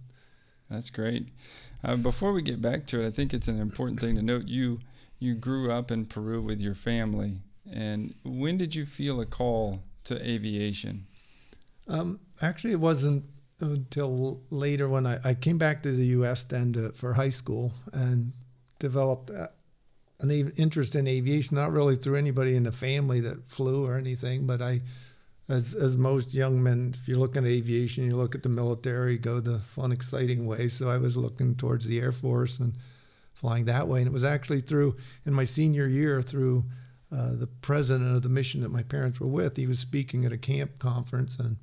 That's 0.70 0.90
great. 0.90 1.28
Uh, 1.82 1.96
before 1.96 2.32
we 2.32 2.42
get 2.42 2.60
back 2.60 2.86
to 2.86 3.02
it, 3.02 3.06
I 3.06 3.10
think 3.10 3.32
it's 3.32 3.48
an 3.48 3.60
important 3.60 4.00
thing 4.00 4.16
to 4.16 4.22
note. 4.22 4.46
You 4.46 4.80
you 5.20 5.34
grew 5.34 5.72
up 5.72 5.90
in 5.90 6.06
Peru 6.06 6.40
with 6.40 6.60
your 6.60 6.74
family, 6.74 7.38
and 7.72 8.14
when 8.24 8.56
did 8.56 8.74
you 8.74 8.86
feel 8.86 9.20
a 9.20 9.26
call 9.26 9.82
to 10.04 10.14
aviation? 10.28 11.06
Um, 11.88 12.20
actually, 12.40 12.72
it 12.72 12.80
wasn't 12.80 13.24
until 13.60 14.40
later 14.50 14.88
when 14.88 15.06
I, 15.06 15.18
I 15.24 15.34
came 15.34 15.58
back 15.58 15.82
to 15.82 15.92
the 15.92 16.06
U.S. 16.06 16.44
then 16.44 16.72
to, 16.74 16.92
for 16.92 17.14
high 17.14 17.28
school 17.30 17.72
and 17.92 18.32
developed 18.78 19.30
uh, 19.30 19.48
an 20.20 20.30
interest 20.56 20.94
in 20.94 21.06
aviation. 21.06 21.56
Not 21.56 21.72
really 21.72 21.96
through 21.96 22.16
anybody 22.16 22.56
in 22.56 22.64
the 22.64 22.72
family 22.72 23.20
that 23.20 23.48
flew 23.48 23.84
or 23.84 23.96
anything, 23.96 24.46
but 24.46 24.62
I, 24.62 24.80
as 25.48 25.74
as 25.74 25.96
most 25.96 26.34
young 26.34 26.62
men, 26.62 26.94
if 26.94 27.08
you're 27.08 27.18
looking 27.18 27.44
at 27.44 27.50
aviation, 27.50 28.04
you 28.04 28.16
look 28.16 28.34
at 28.34 28.42
the 28.42 28.48
military, 28.48 29.18
go 29.18 29.40
the 29.40 29.60
fun, 29.60 29.92
exciting 29.92 30.46
way. 30.46 30.68
So 30.68 30.88
I 30.90 30.98
was 30.98 31.16
looking 31.16 31.54
towards 31.54 31.86
the 31.86 32.00
Air 32.00 32.12
Force 32.12 32.58
and 32.58 32.74
flying 33.32 33.64
that 33.66 33.88
way. 33.88 34.00
And 34.00 34.08
it 34.08 34.12
was 34.12 34.24
actually 34.24 34.60
through 34.60 34.96
in 35.24 35.32
my 35.32 35.44
senior 35.44 35.86
year 35.86 36.22
through 36.22 36.64
uh, 37.10 37.34
the 37.36 37.46
president 37.46 38.14
of 38.14 38.22
the 38.22 38.28
mission 38.28 38.60
that 38.60 38.70
my 38.70 38.82
parents 38.82 39.20
were 39.20 39.28
with. 39.28 39.56
He 39.56 39.66
was 39.66 39.78
speaking 39.78 40.24
at 40.24 40.32
a 40.32 40.38
camp 40.38 40.78
conference, 40.78 41.38
and 41.38 41.56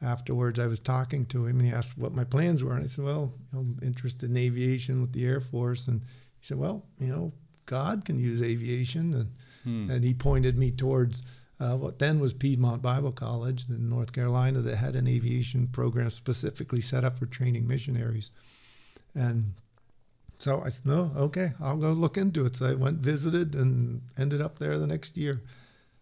afterwards 0.00 0.58
I 0.58 0.66
was 0.66 0.78
talking 0.78 1.26
to 1.26 1.46
him, 1.46 1.58
and 1.58 1.68
he 1.68 1.74
asked 1.74 1.98
what 1.98 2.14
my 2.14 2.24
plans 2.24 2.62
were, 2.62 2.74
and 2.74 2.84
I 2.84 2.86
said, 2.86 3.04
"Well, 3.04 3.34
I'm 3.52 3.78
interested 3.82 4.30
in 4.30 4.36
aviation 4.36 5.00
with 5.00 5.12
the 5.12 5.26
Air 5.26 5.40
Force," 5.40 5.88
and 5.88 6.02
he 6.02 6.46
said, 6.46 6.58
"Well, 6.58 6.84
you 6.98 7.08
know, 7.08 7.32
God 7.66 8.04
can 8.04 8.18
use 8.20 8.42
aviation," 8.42 9.14
and 9.14 9.32
hmm. 9.64 9.90
and 9.90 10.04
he 10.04 10.14
pointed 10.14 10.56
me 10.56 10.70
towards. 10.70 11.22
Uh, 11.60 11.76
what 11.76 11.98
then 11.98 12.20
was 12.20 12.32
Piedmont 12.32 12.80
Bible 12.80 13.10
College 13.10 13.64
in 13.68 13.88
North 13.88 14.12
Carolina 14.12 14.60
that 14.60 14.76
had 14.76 14.94
an 14.94 15.08
aviation 15.08 15.66
program 15.66 16.08
specifically 16.08 16.80
set 16.80 17.04
up 17.04 17.18
for 17.18 17.26
training 17.26 17.66
missionaries. 17.66 18.30
And 19.12 19.54
so 20.38 20.62
I 20.64 20.68
said, 20.68 20.86
no, 20.86 21.10
okay, 21.16 21.50
I'll 21.60 21.76
go 21.76 21.92
look 21.92 22.16
into 22.16 22.46
it. 22.46 22.54
So 22.54 22.66
I 22.66 22.74
went, 22.74 22.98
visited, 22.98 23.56
and 23.56 24.02
ended 24.16 24.40
up 24.40 24.60
there 24.60 24.78
the 24.78 24.86
next 24.86 25.16
year. 25.16 25.42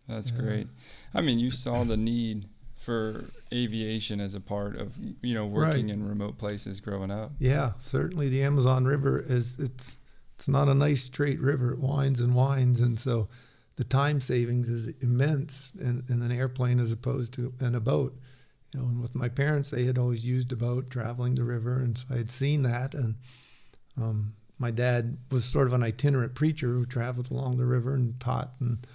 That's 0.06 0.30
yeah. 0.30 0.40
great. 0.42 0.68
I 1.14 1.22
mean, 1.22 1.38
you 1.38 1.50
saw 1.50 1.84
the 1.84 1.96
need 1.96 2.46
for 2.86 3.24
aviation 3.52 4.20
as 4.20 4.36
a 4.36 4.40
part 4.40 4.76
of 4.76 4.94
you 5.20 5.34
know 5.34 5.44
working 5.44 5.86
right. 5.86 5.94
in 5.94 6.08
remote 6.08 6.38
places 6.38 6.78
growing 6.78 7.10
up. 7.10 7.32
Yeah, 7.40 7.72
certainly 7.80 8.28
the 8.28 8.44
Amazon 8.44 8.84
River 8.84 9.24
is 9.26 9.58
it's 9.58 9.96
it's 10.36 10.46
not 10.46 10.68
a 10.68 10.74
nice 10.74 11.02
straight 11.02 11.40
river. 11.40 11.72
It 11.72 11.80
winds 11.80 12.20
and 12.20 12.32
winds, 12.32 12.78
and 12.78 12.98
so 12.98 13.26
the 13.74 13.82
time 13.82 14.20
savings 14.20 14.68
is 14.68 14.94
immense 15.02 15.72
in, 15.80 16.04
in 16.08 16.22
an 16.22 16.30
airplane 16.30 16.78
as 16.78 16.92
opposed 16.92 17.32
to 17.34 17.52
in 17.60 17.74
a 17.74 17.80
boat. 17.80 18.16
You 18.72 18.80
know, 18.80 18.86
and 18.86 19.02
with 19.02 19.16
my 19.16 19.28
parents, 19.28 19.70
they 19.70 19.84
had 19.84 19.98
always 19.98 20.24
used 20.24 20.52
a 20.52 20.56
boat 20.56 20.88
traveling 20.88 21.34
the 21.34 21.44
river, 21.44 21.80
and 21.80 21.98
so 21.98 22.06
I 22.10 22.18
had 22.18 22.30
seen 22.30 22.62
that 22.62 22.94
and 22.94 23.16
um, 24.00 24.34
my 24.58 24.70
dad 24.70 25.18
was 25.32 25.44
sort 25.44 25.66
of 25.66 25.72
an 25.72 25.82
itinerant 25.82 26.34
preacher 26.34 26.68
who 26.68 26.86
traveled 26.86 27.32
along 27.32 27.56
the 27.56 27.66
river 27.66 27.94
and 27.94 28.18
taught, 28.20 28.52
and 28.60 28.86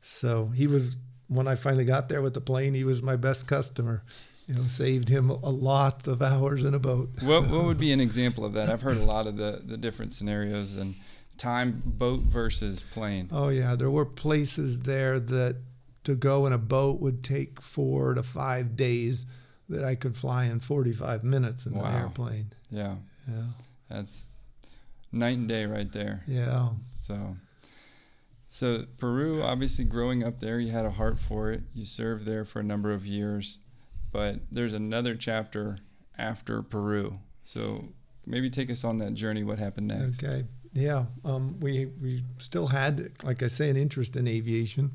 so 0.00 0.46
he 0.48 0.66
was. 0.66 0.96
When 1.28 1.48
I 1.48 1.54
finally 1.54 1.84
got 1.84 2.08
there 2.08 2.22
with 2.22 2.34
the 2.34 2.40
plane, 2.40 2.74
he 2.74 2.84
was 2.84 3.02
my 3.02 3.16
best 3.16 3.46
customer. 3.46 4.02
You 4.46 4.54
know, 4.54 4.66
saved 4.66 5.08
him 5.08 5.30
a 5.30 5.48
lot 5.48 6.06
of 6.06 6.20
hours 6.20 6.64
in 6.64 6.74
a 6.74 6.78
boat. 6.78 7.08
What 7.22 7.48
What 7.48 7.64
would 7.64 7.78
be 7.78 7.92
an 7.92 8.00
example 8.00 8.44
of 8.44 8.52
that? 8.52 8.68
I've 8.68 8.82
heard 8.82 8.98
a 8.98 9.04
lot 9.04 9.26
of 9.26 9.36
the 9.36 9.62
the 9.64 9.76
different 9.76 10.12
scenarios 10.12 10.76
and 10.76 10.94
time 11.38 11.82
boat 11.84 12.20
versus 12.20 12.82
plane. 12.82 13.28
Oh 13.32 13.48
yeah, 13.48 13.74
there 13.74 13.90
were 13.90 14.04
places 14.04 14.80
there 14.80 15.18
that 15.18 15.56
to 16.04 16.14
go 16.14 16.46
in 16.46 16.52
a 16.52 16.58
boat 16.58 17.00
would 17.00 17.24
take 17.24 17.60
four 17.60 18.14
to 18.14 18.22
five 18.22 18.76
days 18.76 19.26
that 19.68 19.84
I 19.84 19.94
could 19.94 20.16
fly 20.16 20.44
in 20.44 20.60
45 20.60 21.24
minutes 21.24 21.66
in 21.66 21.74
wow. 21.74 21.84
an 21.84 21.94
airplane. 21.94 22.52
Yeah. 22.70 22.96
Yeah. 23.26 23.46
That's 23.88 24.26
night 25.10 25.38
and 25.38 25.48
day 25.48 25.64
right 25.64 25.90
there. 25.90 26.22
Yeah. 26.26 26.70
So, 27.00 27.36
so 28.54 28.84
Peru, 28.98 29.42
obviously, 29.42 29.84
growing 29.84 30.22
up 30.22 30.38
there, 30.38 30.60
you 30.60 30.70
had 30.70 30.86
a 30.86 30.90
heart 30.92 31.18
for 31.18 31.50
it. 31.50 31.62
You 31.74 31.84
served 31.84 32.24
there 32.24 32.44
for 32.44 32.60
a 32.60 32.62
number 32.62 32.92
of 32.92 33.04
years, 33.04 33.58
but 34.12 34.42
there's 34.48 34.74
another 34.74 35.16
chapter 35.16 35.78
after 36.16 36.62
Peru. 36.62 37.18
So 37.44 37.88
maybe 38.24 38.50
take 38.50 38.70
us 38.70 38.84
on 38.84 38.98
that 38.98 39.14
journey. 39.14 39.42
What 39.42 39.58
happened 39.58 39.88
next? 39.88 40.22
Okay. 40.22 40.44
Yeah. 40.72 41.06
Um, 41.24 41.58
we 41.58 41.86
we 42.00 42.22
still 42.38 42.68
had, 42.68 43.10
like 43.24 43.42
I 43.42 43.48
say, 43.48 43.70
an 43.70 43.76
interest 43.76 44.14
in 44.14 44.28
aviation, 44.28 44.92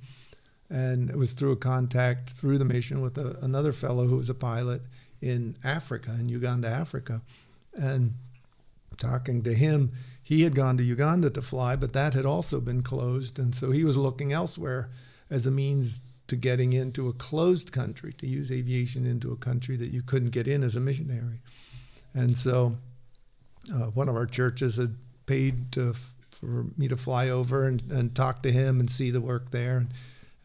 and 0.69 1.09
it 1.09 1.17
was 1.17 1.33
through 1.33 1.51
a 1.51 1.57
contact 1.57 2.29
through 2.29 2.59
the 2.59 2.65
mission 2.65 3.01
with 3.01 3.17
a, 3.17 3.39
another 3.41 3.73
fellow 3.73 4.07
who 4.07 4.15
was 4.15 4.29
a 4.29 4.35
pilot 4.35 4.83
in 5.21 5.57
Africa, 5.65 6.15
in 6.17 6.29
Uganda, 6.29 6.69
Africa, 6.69 7.23
and 7.73 8.13
talking 8.95 9.43
to 9.43 9.53
him, 9.53 9.91
he 10.29 10.43
had 10.43 10.53
gone 10.53 10.77
to 10.77 10.83
Uganda 10.83 11.31
to 11.31 11.41
fly, 11.41 11.75
but 11.75 11.93
that 11.93 12.13
had 12.13 12.23
also 12.23 12.61
been 12.61 12.83
closed. 12.83 13.39
And 13.39 13.55
so 13.55 13.71
he 13.71 13.83
was 13.83 13.97
looking 13.97 14.31
elsewhere 14.31 14.91
as 15.27 15.47
a 15.47 15.51
means 15.51 16.01
to 16.27 16.35
getting 16.35 16.71
into 16.71 17.07
a 17.07 17.13
closed 17.13 17.71
country, 17.71 18.13
to 18.13 18.27
use 18.27 18.51
aviation 18.51 19.07
into 19.07 19.31
a 19.31 19.35
country 19.35 19.75
that 19.77 19.89
you 19.89 20.03
couldn't 20.03 20.29
get 20.29 20.47
in 20.47 20.61
as 20.61 20.75
a 20.75 20.79
missionary. 20.79 21.41
And 22.13 22.37
so 22.37 22.73
uh, 23.73 23.87
one 23.87 24.07
of 24.07 24.15
our 24.15 24.27
churches 24.27 24.77
had 24.77 24.97
paid 25.25 25.71
to, 25.71 25.95
for 26.29 26.67
me 26.77 26.87
to 26.89 26.95
fly 26.95 27.29
over 27.29 27.67
and, 27.67 27.81
and 27.91 28.13
talk 28.13 28.43
to 28.43 28.51
him 28.51 28.79
and 28.79 28.87
see 28.87 29.09
the 29.09 29.21
work 29.21 29.49
there. 29.49 29.77
And, 29.77 29.93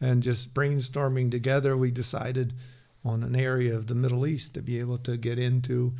and 0.01 0.23
just 0.23 0.51
brainstorming 0.55 1.29
together, 1.29 1.77
we 1.77 1.91
decided 1.91 2.53
on 3.03 3.21
an 3.21 3.35
area 3.35 3.75
of 3.75 3.85
the 3.85 3.93
Middle 3.93 4.25
East 4.25 4.55
to 4.55 4.63
be 4.63 4.79
able 4.79 4.97
to 4.97 5.15
get 5.15 5.37
into 5.37 5.93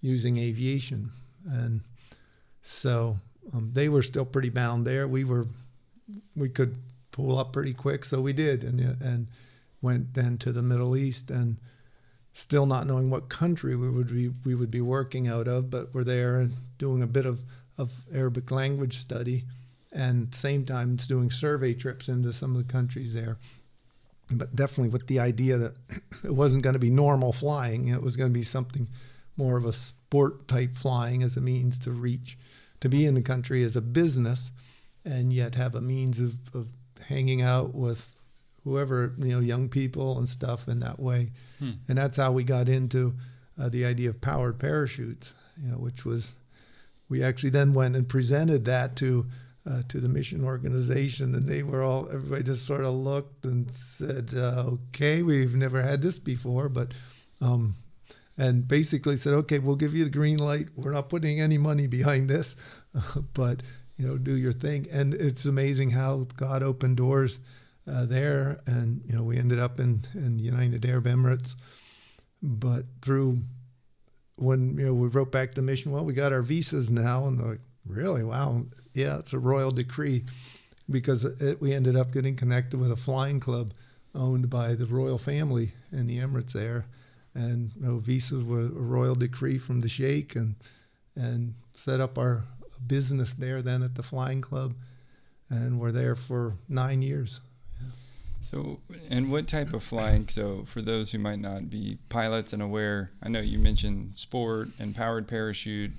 using 0.00 0.36
aviation. 0.36 1.10
And 1.44 1.80
so 2.60 3.16
um, 3.52 3.70
they 3.72 3.88
were 3.88 4.02
still 4.02 4.24
pretty 4.24 4.50
bound 4.50 4.86
there. 4.86 5.06
We 5.08 5.24
were, 5.24 5.46
we 6.36 6.48
could 6.48 6.78
pull 7.10 7.38
up 7.38 7.52
pretty 7.52 7.74
quick, 7.74 8.04
so 8.04 8.20
we 8.20 8.32
did, 8.32 8.64
and 8.64 8.80
and 8.80 9.28
went 9.80 10.14
then 10.14 10.38
to 10.38 10.52
the 10.52 10.62
Middle 10.62 10.96
East, 10.96 11.30
and 11.30 11.58
still 12.32 12.66
not 12.66 12.86
knowing 12.86 13.10
what 13.10 13.28
country 13.28 13.76
we 13.76 13.90
would 13.90 14.08
be 14.08 14.28
we 14.44 14.54
would 14.54 14.70
be 14.70 14.80
working 14.80 15.28
out 15.28 15.48
of, 15.48 15.70
but 15.70 15.92
we're 15.94 16.04
there 16.04 16.40
and 16.40 16.56
doing 16.78 17.02
a 17.02 17.06
bit 17.06 17.26
of 17.26 17.42
of 17.78 18.04
Arabic 18.12 18.50
language 18.50 18.98
study, 18.98 19.44
and 19.92 20.34
same 20.34 20.64
time 20.64 20.96
doing 20.96 21.30
survey 21.30 21.74
trips 21.74 22.08
into 22.08 22.32
some 22.32 22.52
of 22.52 22.66
the 22.66 22.72
countries 22.72 23.14
there. 23.14 23.38
But 24.30 24.56
definitely 24.56 24.88
with 24.88 25.08
the 25.08 25.20
idea 25.20 25.58
that 25.58 25.76
it 26.24 26.34
wasn't 26.34 26.62
going 26.62 26.74
to 26.74 26.80
be 26.80 26.90
normal 26.90 27.32
flying, 27.32 27.88
it 27.88 28.02
was 28.02 28.16
going 28.16 28.30
to 28.30 28.38
be 28.38 28.44
something 28.44 28.88
more 29.36 29.56
of 29.56 29.64
a 29.64 29.72
sport 29.72 30.46
type 30.46 30.76
flying 30.76 31.22
as 31.22 31.36
a 31.36 31.40
means 31.40 31.78
to 31.80 31.90
reach 31.90 32.38
to 32.82 32.88
be 32.88 33.06
in 33.06 33.14
the 33.14 33.22
country 33.22 33.62
as 33.62 33.76
a 33.76 33.80
business 33.80 34.50
and 35.04 35.32
yet 35.32 35.54
have 35.54 35.74
a 35.76 35.80
means 35.80 36.18
of, 36.18 36.36
of 36.52 36.68
hanging 37.06 37.40
out 37.40 37.74
with 37.74 38.14
whoever 38.64 39.14
you 39.18 39.28
know 39.28 39.38
young 39.38 39.68
people 39.68 40.18
and 40.18 40.28
stuff 40.28 40.68
in 40.68 40.80
that 40.80 40.98
way 40.98 41.30
hmm. 41.58 41.70
and 41.88 41.96
that's 41.96 42.16
how 42.16 42.32
we 42.32 42.44
got 42.44 42.68
into 42.68 43.14
uh, 43.60 43.68
the 43.68 43.84
idea 43.84 44.10
of 44.10 44.20
powered 44.20 44.58
parachutes 44.58 45.32
you 45.62 45.70
know 45.70 45.78
which 45.78 46.04
was 46.04 46.34
we 47.08 47.22
actually 47.22 47.50
then 47.50 47.72
went 47.72 47.94
and 47.94 48.08
presented 48.08 48.64
that 48.64 48.96
to 48.96 49.26
uh, 49.64 49.82
to 49.88 50.00
the 50.00 50.08
mission 50.08 50.44
organization 50.44 51.36
and 51.36 51.46
they 51.46 51.62
were 51.62 51.84
all 51.84 52.08
everybody 52.12 52.42
just 52.42 52.66
sort 52.66 52.84
of 52.84 52.94
looked 52.94 53.44
and 53.44 53.70
said 53.70 54.32
uh, 54.36 54.64
okay 54.66 55.22
we've 55.22 55.54
never 55.54 55.80
had 55.82 56.02
this 56.02 56.18
before 56.18 56.68
but 56.68 56.92
um, 57.40 57.76
and 58.38 58.66
basically 58.66 59.16
said, 59.16 59.34
okay, 59.34 59.58
we'll 59.58 59.76
give 59.76 59.94
you 59.94 60.04
the 60.04 60.10
green 60.10 60.38
light. 60.38 60.68
We're 60.74 60.92
not 60.92 61.08
putting 61.08 61.40
any 61.40 61.58
money 61.58 61.86
behind 61.86 62.30
this, 62.30 62.56
but 63.34 63.62
you 63.96 64.06
know, 64.06 64.18
do 64.18 64.34
your 64.34 64.52
thing. 64.52 64.86
And 64.90 65.14
it's 65.14 65.44
amazing 65.44 65.90
how 65.90 66.24
God 66.36 66.62
opened 66.62 66.96
doors 66.96 67.38
uh, 67.90 68.06
there, 68.06 68.60
and 68.66 69.02
you 69.06 69.14
know, 69.14 69.22
we 69.24 69.38
ended 69.38 69.58
up 69.58 69.80
in 69.80 70.04
in 70.14 70.38
United 70.38 70.84
Arab 70.86 71.04
Emirates, 71.04 71.56
but 72.42 72.84
through 73.02 73.38
when 74.36 74.78
you 74.78 74.86
know 74.86 74.94
we 74.94 75.08
wrote 75.08 75.32
back 75.32 75.54
the 75.54 75.62
mission, 75.62 75.92
well, 75.92 76.04
we 76.04 76.14
got 76.14 76.32
our 76.32 76.42
visas 76.42 76.90
now, 76.90 77.26
and 77.26 77.38
they're 77.38 77.46
like, 77.46 77.60
really, 77.86 78.24
wow, 78.24 78.64
yeah, 78.94 79.18
it's 79.18 79.32
a 79.32 79.38
royal 79.38 79.72
decree, 79.72 80.24
because 80.88 81.24
it, 81.24 81.60
we 81.60 81.72
ended 81.72 81.96
up 81.96 82.12
getting 82.12 82.36
connected 82.36 82.78
with 82.78 82.92
a 82.92 82.96
flying 82.96 83.40
club 83.40 83.74
owned 84.14 84.48
by 84.48 84.74
the 84.74 84.86
royal 84.86 85.18
family 85.18 85.72
in 85.90 86.06
the 86.06 86.18
Emirates 86.18 86.52
there 86.52 86.86
and 87.34 87.70
you 87.76 87.82
know, 87.82 87.98
visas 87.98 88.44
were 88.44 88.66
a 88.66 88.68
royal 88.68 89.14
decree 89.14 89.58
from 89.58 89.80
the 89.80 89.88
sheikh, 89.88 90.36
and 90.36 90.56
and 91.16 91.54
set 91.74 92.00
up 92.00 92.18
our 92.18 92.42
business 92.86 93.32
there 93.32 93.62
then 93.62 93.82
at 93.82 93.94
the 93.94 94.02
flying 94.02 94.40
club, 94.40 94.74
and 95.48 95.80
we're 95.80 95.92
there 95.92 96.16
for 96.16 96.54
nine 96.68 97.02
years. 97.02 97.40
So, 98.42 98.80
and 99.08 99.30
what 99.30 99.46
type 99.46 99.72
of 99.72 99.84
flying? 99.84 100.28
So, 100.28 100.64
for 100.66 100.82
those 100.82 101.12
who 101.12 101.18
might 101.18 101.38
not 101.38 101.70
be 101.70 101.98
pilots 102.08 102.52
and 102.52 102.60
aware, 102.60 103.12
I 103.22 103.28
know 103.28 103.40
you 103.40 103.58
mentioned 103.58 104.12
sport 104.16 104.68
and 104.80 104.96
powered 104.96 105.28
parachute, 105.28 105.92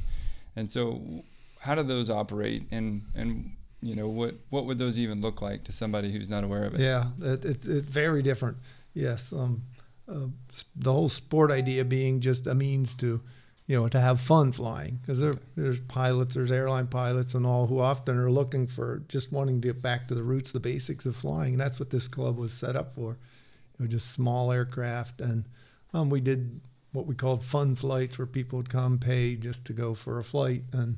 and 0.56 0.70
so 0.70 1.24
how 1.62 1.75
do 1.75 1.84
those 1.84 2.10
operate? 2.10 2.63
And 2.72 3.04
and 3.16 3.56
you 3.82 3.96
know 3.96 4.08
what 4.08 4.36
what 4.50 4.66
would 4.66 4.78
those 4.78 5.00
even 5.00 5.22
look 5.22 5.42
like 5.42 5.63
to 5.66 5.72
somebody 5.72 6.12
who's 6.12 6.30
not 6.30 6.44
aware 6.44 6.66
of 6.66 6.75
it? 6.75 6.82
Yeah, 6.82 7.12
it, 7.22 7.46
it, 7.46 7.66
it's 7.66 7.90
very 7.90 8.22
different. 8.22 8.58
Yes, 8.94 9.32
um, 9.32 9.63
uh, 10.07 10.27
the 10.75 10.91
whole 10.91 11.10
sport 11.10 11.51
idea 11.51 11.86
being 11.86 12.19
just 12.19 12.48
a 12.48 12.53
means 12.53 12.95
to, 12.95 13.22
you 13.67 13.79
know, 13.79 13.88
to 13.88 14.00
have 14.00 14.19
fun 14.19 14.51
flying. 14.51 15.00
Because 15.01 15.19
there, 15.19 15.36
there's 15.55 15.79
pilots, 15.79 16.36
there's 16.36 16.51
airline 16.51 16.88
pilots 16.88 17.33
and 17.33 17.45
all 17.45 17.67
who 17.67 17.79
often 17.79 18.17
are 18.17 18.31
looking 18.31 18.67
for 18.67 19.03
just 19.07 19.31
wanting 19.31 19.62
to 19.62 19.67
get 19.67 19.81
back 19.81 20.07
to 20.07 20.15
the 20.15 20.24
roots, 20.24 20.51
the 20.51 20.60
basics 20.60 21.05
of 21.05 21.15
flying. 21.15 21.53
And 21.53 21.62
that's 21.62 21.79
what 21.79 21.89
this 21.89 22.07
club 22.07 22.38
was 22.38 22.53
set 22.53 22.75
up 22.75 22.91
for. 22.91 23.12
It 23.12 23.79
was 23.79 23.89
just 23.89 24.12
small 24.12 24.51
aircraft. 24.51 25.22
And 25.22 25.45
um, 25.93 26.10
we 26.10 26.22
did 26.22 26.62
what 26.91 27.07
we 27.07 27.15
called 27.15 27.43
fun 27.43 27.75
flights 27.75 28.17
where 28.17 28.27
people 28.27 28.57
would 28.57 28.69
come 28.69 29.00
pay 29.00 29.36
just 29.36 29.65
to 29.65 29.74
go 29.74 29.93
for 29.95 30.19
a 30.19 30.24
flight. 30.24 30.63
And 30.72 30.98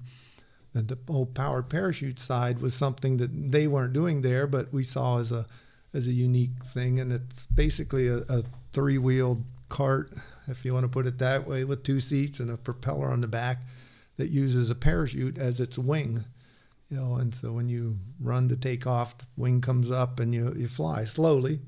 the 0.74 0.97
whole 1.07 1.25
powered 1.25 1.69
parachute 1.69 2.19
side 2.19 2.59
was 2.59 2.74
something 2.74 3.17
that 3.17 3.51
they 3.51 3.67
weren't 3.67 3.93
doing 3.93 4.21
there, 4.21 4.45
but 4.45 4.74
we 4.74 4.83
saw 4.83 5.19
as 5.19 5.31
a 5.31 5.45
as 5.96 6.08
a 6.08 6.12
unique 6.12 6.64
thing. 6.64 7.00
And 7.00 7.12
it's 7.12 7.46
basically 7.48 8.08
a, 8.08 8.18
a 8.30 8.44
three 8.74 8.98
wheeled 8.98 9.44
cart, 9.70 10.14
if 10.48 10.66
you 10.66 10.74
want 10.74 10.84
to 10.84 10.90
put 10.90 11.08
it 11.08 11.18
that 11.20 11.48
way, 11.48 11.64
with 11.64 11.84
two 11.84 12.00
seats 12.00 12.40
and 12.40 12.52
a 12.52 12.58
propeller 12.58 13.10
on 13.10 13.22
the 13.22 13.28
back 13.28 13.62
that 14.18 14.30
uses 14.30 14.70
a 14.70 14.75
parachute 14.75 15.38
as 15.38 15.60
its 15.60 15.78
wing. 15.78 16.25
you 16.90 16.98
know, 16.98 17.16
and 17.16 17.34
so 17.34 17.52
when 17.52 17.70
you 17.70 17.98
run 18.20 18.50
to 18.50 18.58
take 18.58 18.86
off, 18.86 19.18
the 19.18 19.25
wing 19.38 19.62
comes 19.62 19.90
up 19.90 20.20
and 20.20 20.34
you, 20.34 20.54
you 20.56 20.68
fly 20.68 21.06
slowly. 21.06 21.60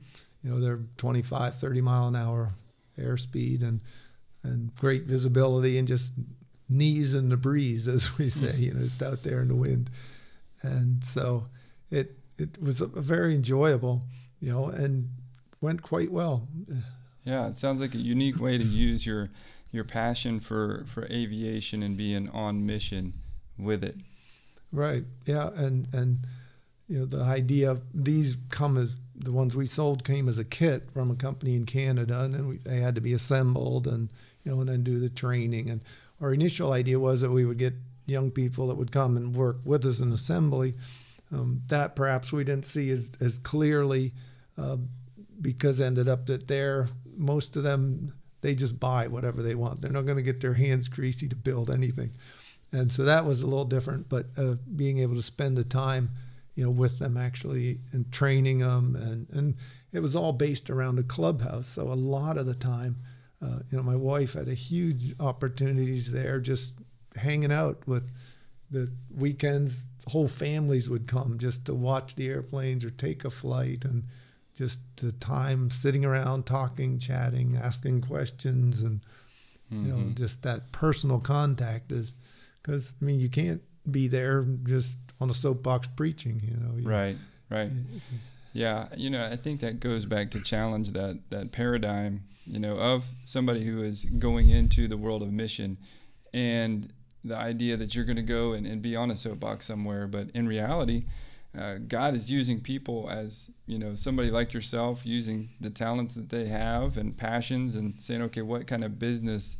You 0.43 0.51
know, 0.51 0.59
they're 0.59 0.81
25, 0.97 1.55
30 1.55 1.81
mile 1.81 2.07
an 2.07 2.15
hour 2.15 2.53
airspeed 2.99 3.63
and, 3.63 3.81
and 4.43 4.75
great 4.75 5.03
visibility 5.03 5.77
and 5.77 5.87
just 5.87 6.13
knees 6.69 7.13
in 7.13 7.29
the 7.29 7.37
breeze, 7.37 7.87
as 7.87 8.17
we 8.17 8.29
say, 8.29 8.47
mm. 8.47 8.59
you 8.59 8.73
know, 8.73 8.81
just 8.81 9.01
out 9.01 9.23
there 9.23 9.41
in 9.41 9.47
the 9.47 9.55
wind. 9.55 9.89
And 10.61 11.03
so 11.03 11.45
it, 11.91 12.17
it 12.37 12.61
was 12.61 12.81
a, 12.81 12.87
very 12.87 13.35
enjoyable, 13.35 14.03
you 14.39 14.51
know, 14.51 14.67
and 14.67 15.09
went 15.61 15.81
quite 15.81 16.11
well. 16.11 16.47
Yeah, 17.23 17.47
it 17.47 17.57
sounds 17.57 17.81
like 17.81 17.93
a 17.93 17.97
unique 17.97 18.39
way 18.39 18.57
to 18.57 18.63
use 18.63 19.05
your 19.05 19.29
your 19.71 19.83
passion 19.83 20.39
for 20.39 20.85
for 20.87 21.05
aviation 21.11 21.83
and 21.83 21.97
being 21.97 22.29
on 22.29 22.65
mission 22.65 23.13
with 23.57 23.83
it. 23.83 23.97
Right. 24.71 25.03
Yeah, 25.25 25.49
and 25.55 25.87
and 25.93 26.19
you 26.87 26.99
know 26.99 27.05
the 27.05 27.23
idea 27.23 27.71
of 27.71 27.81
these 27.93 28.37
come 28.49 28.77
as 28.77 28.95
the 29.15 29.31
ones 29.31 29.55
we 29.55 29.65
sold 29.65 30.03
came 30.03 30.29
as 30.29 30.37
a 30.37 30.45
kit 30.45 30.89
from 30.93 31.11
a 31.11 31.15
company 31.15 31.55
in 31.55 31.65
Canada, 31.65 32.23
and 32.23 32.33
then 32.33 32.47
we, 32.47 32.57
they 32.57 32.77
had 32.77 32.95
to 32.95 33.01
be 33.01 33.13
assembled 33.13 33.87
and 33.87 34.11
you 34.43 34.51
know 34.51 34.61
and 34.61 34.69
then 34.69 34.83
do 34.83 34.99
the 34.99 35.09
training. 35.09 35.69
And 35.69 35.81
our 36.21 36.33
initial 36.33 36.71
idea 36.71 36.99
was 36.99 37.21
that 37.21 37.31
we 37.31 37.45
would 37.45 37.57
get 37.57 37.73
young 38.05 38.31
people 38.31 38.67
that 38.67 38.75
would 38.75 38.91
come 38.91 39.17
and 39.17 39.35
work 39.35 39.57
with 39.65 39.85
us 39.85 39.99
in 39.99 40.11
assembly. 40.11 40.75
Um, 41.31 41.61
that 41.67 41.95
perhaps 41.95 42.31
we 42.31 42.43
didn't 42.43 42.65
see 42.65 42.89
as 42.89 43.11
as 43.19 43.39
clearly 43.39 44.13
uh, 44.57 44.77
because 45.41 45.81
ended 45.81 46.07
up 46.07 46.25
that 46.27 46.47
they're 46.47 46.87
most 47.15 47.55
of 47.55 47.63
them 47.63 48.13
they 48.41 48.53
just 48.55 48.79
buy 48.79 49.07
whatever 49.07 49.41
they 49.41 49.55
want. 49.55 49.81
They're 49.81 49.91
not 49.91 50.05
going 50.05 50.17
to 50.17 50.23
get 50.23 50.41
their 50.41 50.53
hands 50.53 50.87
greasy 50.87 51.27
to 51.27 51.35
build 51.35 51.69
anything 51.69 52.11
and 52.71 52.91
so 52.91 53.03
that 53.05 53.25
was 53.25 53.41
a 53.41 53.47
little 53.47 53.65
different. 53.65 54.09
But 54.09 54.27
uh, 54.37 54.55
being 54.75 54.99
able 54.99 55.15
to 55.15 55.21
spend 55.21 55.57
the 55.57 55.63
time, 55.63 56.11
you 56.55 56.65
know, 56.65 56.71
with 56.71 56.99
them 56.99 57.17
actually 57.17 57.79
and 57.91 58.11
training 58.11 58.59
them, 58.59 58.95
and 58.95 59.27
and 59.31 59.55
it 59.93 59.99
was 59.99 60.15
all 60.15 60.33
based 60.33 60.69
around 60.69 60.95
the 60.95 61.03
clubhouse. 61.03 61.67
So 61.67 61.83
a 61.83 61.93
lot 61.93 62.37
of 62.37 62.45
the 62.45 62.55
time, 62.55 62.97
uh, 63.41 63.59
you 63.69 63.77
know, 63.77 63.83
my 63.83 63.95
wife 63.95 64.33
had 64.33 64.47
a 64.47 64.53
huge 64.53 65.13
opportunities 65.19 66.11
there, 66.11 66.39
just 66.39 66.79
hanging 67.15 67.51
out 67.51 67.87
with 67.87 68.11
the 68.69 68.91
weekends. 69.15 69.85
Whole 70.07 70.27
families 70.27 70.89
would 70.89 71.07
come 71.07 71.37
just 71.37 71.65
to 71.65 71.73
watch 71.73 72.15
the 72.15 72.27
airplanes 72.27 72.85
or 72.85 72.89
take 72.89 73.25
a 73.25 73.29
flight, 73.29 73.83
and 73.83 74.03
just 74.55 74.79
the 74.97 75.11
time 75.11 75.69
sitting 75.69 76.05
around, 76.05 76.45
talking, 76.45 76.97
chatting, 76.97 77.57
asking 77.61 78.01
questions, 78.01 78.81
and 78.81 79.01
you 79.69 79.77
mm-hmm. 79.77 79.89
know, 79.89 80.13
just 80.13 80.43
that 80.43 80.71
personal 80.71 81.19
contact 81.19 81.91
is 81.91 82.15
because 82.61 82.93
I 83.01 83.05
mean 83.05 83.19
you 83.19 83.29
can't 83.29 83.61
be 83.89 84.07
there 84.07 84.43
just 84.63 84.97
on 85.19 85.29
a 85.29 85.33
soapbox 85.33 85.87
preaching, 85.95 86.41
you 86.43 86.57
know. 86.57 86.89
Right, 86.89 87.17
right. 87.49 87.71
Yeah, 88.53 88.87
you 88.95 89.09
know, 89.09 89.25
I 89.25 89.35
think 89.35 89.61
that 89.61 89.79
goes 89.79 90.05
back 90.05 90.31
to 90.31 90.41
challenge 90.41 90.91
that 90.93 91.19
that 91.29 91.51
paradigm, 91.51 92.23
you 92.45 92.59
know, 92.59 92.75
of 92.75 93.05
somebody 93.23 93.65
who 93.65 93.83
is 93.83 94.05
going 94.05 94.49
into 94.49 94.87
the 94.87 94.97
world 94.97 95.21
of 95.21 95.31
mission, 95.31 95.77
and 96.33 96.91
the 97.23 97.37
idea 97.37 97.77
that 97.77 97.95
you're 97.95 98.05
going 98.05 98.17
to 98.17 98.21
go 98.21 98.53
and, 98.53 98.65
and 98.65 98.81
be 98.81 98.95
on 98.95 99.11
a 99.11 99.15
soapbox 99.15 99.65
somewhere, 99.65 100.07
but 100.07 100.29
in 100.33 100.47
reality. 100.47 101.05
Uh, 101.57 101.77
God 101.87 102.13
is 102.13 102.29
using 102.29 102.59
people 102.59 103.07
as 103.09 103.49
you 103.65 103.79
know 103.79 103.95
somebody 103.95 104.29
like 104.29 104.53
yourself 104.53 105.01
using 105.05 105.49
the 105.59 105.71
talents 105.71 106.13
that 106.13 106.29
they 106.29 106.45
have 106.47 106.97
and 106.97 107.17
passions 107.17 107.75
and 107.75 107.99
saying 107.99 108.21
okay 108.21 108.43
what 108.43 108.67
kind 108.67 108.83
of 108.83 108.99
business 108.99 109.57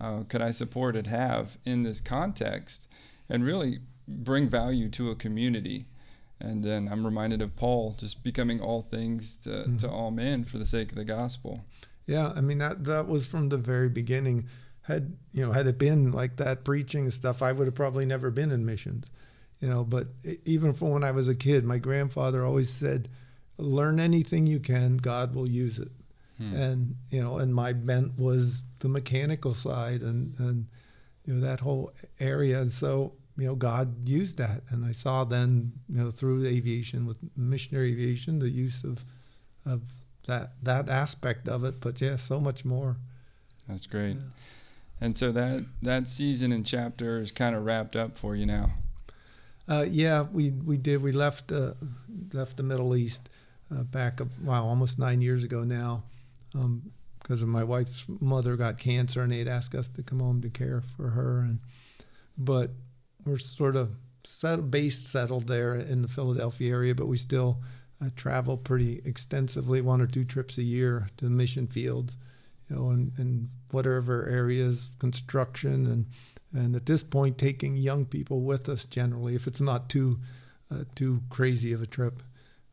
uh, 0.00 0.22
could 0.28 0.40
I 0.40 0.50
support 0.50 0.96
and 0.96 1.06
have 1.06 1.58
in 1.64 1.82
this 1.82 2.00
context 2.00 2.88
and 3.28 3.44
really 3.44 3.80
bring 4.08 4.48
value 4.48 4.88
to 4.90 5.10
a 5.10 5.14
community? 5.14 5.86
And 6.40 6.64
then 6.64 6.88
I'm 6.90 7.04
reminded 7.04 7.42
of 7.42 7.54
Paul 7.54 7.96
just 7.98 8.24
becoming 8.24 8.60
all 8.60 8.82
things 8.82 9.36
to, 9.36 9.50
mm-hmm. 9.50 9.76
to 9.78 9.90
all 9.90 10.10
men 10.10 10.44
for 10.44 10.56
the 10.56 10.64
sake 10.64 10.90
of 10.90 10.96
the 10.96 11.04
gospel. 11.04 11.64
Yeah, 12.06 12.32
I 12.34 12.40
mean 12.40 12.58
that 12.58 12.84
that 12.86 13.06
was 13.06 13.26
from 13.26 13.50
the 13.50 13.58
very 13.58 13.88
beginning. 13.88 14.46
Had 14.90 15.16
you 15.32 15.46
know, 15.46 15.52
had 15.52 15.66
it 15.66 15.78
been 15.78 16.12
like 16.12 16.36
that 16.36 16.64
preaching 16.64 17.04
and 17.04 17.12
stuff, 17.12 17.42
I 17.42 17.52
would 17.52 17.66
have 17.66 17.74
probably 17.74 18.04
never 18.04 18.30
been 18.30 18.50
in 18.50 18.66
missions. 18.66 19.10
You 19.60 19.68
know, 19.68 19.84
but 19.84 20.08
even 20.44 20.72
from 20.72 20.90
when 20.90 21.04
I 21.04 21.10
was 21.10 21.28
a 21.28 21.34
kid, 21.34 21.64
my 21.64 21.78
grandfather 21.78 22.44
always 22.44 22.70
said, 22.70 23.08
"Learn 23.56 24.00
anything 24.00 24.46
you 24.46 24.58
can, 24.58 24.96
God 24.96 25.34
will 25.34 25.48
use 25.48 25.78
it." 25.78 25.92
Hmm. 26.38 26.54
And 26.54 26.96
you 27.10 27.22
know, 27.22 27.38
and 27.38 27.54
my 27.54 27.72
bent 27.72 28.18
was 28.18 28.62
the 28.80 28.88
mechanical 28.88 29.54
side 29.54 30.00
and 30.00 30.34
and 30.38 30.66
you 31.24 31.34
know 31.34 31.40
that 31.46 31.60
whole 31.60 31.92
area. 32.18 32.60
And 32.62 32.70
so 32.70 33.12
you 33.36 33.46
know, 33.46 33.54
God 33.54 34.08
used 34.08 34.38
that, 34.38 34.62
and 34.70 34.84
I 34.84 34.92
saw 34.92 35.24
then 35.24 35.72
you 35.88 36.02
know 36.02 36.10
through 36.10 36.44
aviation 36.46 37.06
with 37.06 37.18
missionary 37.36 37.92
aviation 37.92 38.38
the 38.38 38.50
use 38.50 38.82
of 38.82 39.04
of 39.64 39.82
that 40.26 40.52
that 40.62 40.88
aspect 40.88 41.48
of 41.48 41.64
it. 41.64 41.80
But 41.80 42.00
yeah, 42.00 42.16
so 42.16 42.40
much 42.40 42.64
more. 42.64 42.96
That's 43.68 43.86
great. 43.86 44.16
Yeah. 44.16 44.22
And 45.00 45.16
so 45.16 45.32
that 45.32 45.64
that 45.82 46.08
season 46.08 46.52
and 46.52 46.64
chapter 46.64 47.20
is 47.20 47.32
kind 47.32 47.56
of 47.56 47.64
wrapped 47.64 47.96
up 47.96 48.18
for 48.18 48.36
you 48.36 48.46
now. 48.46 48.72
Uh, 49.66 49.86
yeah, 49.88 50.22
we 50.22 50.50
we 50.50 50.76
did. 50.76 51.02
We 51.02 51.12
left 51.12 51.50
uh, 51.52 51.74
left 52.32 52.56
the 52.56 52.62
Middle 52.62 52.94
East 52.96 53.28
uh, 53.74 53.84
back 53.84 54.20
wow 54.42 54.64
almost 54.64 54.98
nine 54.98 55.20
years 55.20 55.44
ago 55.44 55.64
now, 55.64 56.02
because 56.52 57.42
um, 57.42 57.48
my 57.48 57.64
wife's 57.64 58.06
mother 58.20 58.56
got 58.56 58.78
cancer 58.78 59.22
and 59.22 59.32
they'd 59.32 59.48
asked 59.48 59.74
us 59.74 59.88
to 59.88 60.02
come 60.02 60.20
home 60.20 60.42
to 60.42 60.50
care 60.50 60.80
for 60.80 61.10
her. 61.10 61.40
And 61.40 61.60
but 62.36 62.70
we're 63.24 63.38
sort 63.38 63.76
of 63.76 63.96
set, 64.24 64.70
based 64.70 65.06
settled 65.06 65.46
there 65.46 65.74
in 65.74 66.02
the 66.02 66.08
Philadelphia 66.08 66.72
area, 66.72 66.94
but 66.94 67.06
we 67.06 67.16
still 67.16 67.62
uh, 68.02 68.08
travel 68.16 68.56
pretty 68.56 69.00
extensively, 69.04 69.80
one 69.80 70.00
or 70.00 70.06
two 70.06 70.24
trips 70.24 70.58
a 70.58 70.62
year 70.62 71.08
to 71.16 71.24
the 71.26 71.30
mission 71.30 71.66
fields, 71.66 72.16
you 72.68 72.76
know, 72.76 72.90
and, 72.90 73.12
and 73.18 73.50
whatever 73.72 74.26
areas, 74.28 74.92
construction, 74.98 75.86
and 75.86 76.06
and 76.52 76.74
at 76.74 76.86
this 76.86 77.04
point, 77.04 77.38
taking 77.38 77.76
young 77.76 78.04
people 78.04 78.42
with 78.42 78.68
us 78.68 78.84
generally, 78.84 79.36
if 79.36 79.46
it's 79.46 79.60
not 79.60 79.88
too 79.88 80.18
uh, 80.70 80.84
too 80.94 81.22
crazy 81.30 81.72
of 81.72 81.82
a 81.82 81.86
trip, 81.86 82.22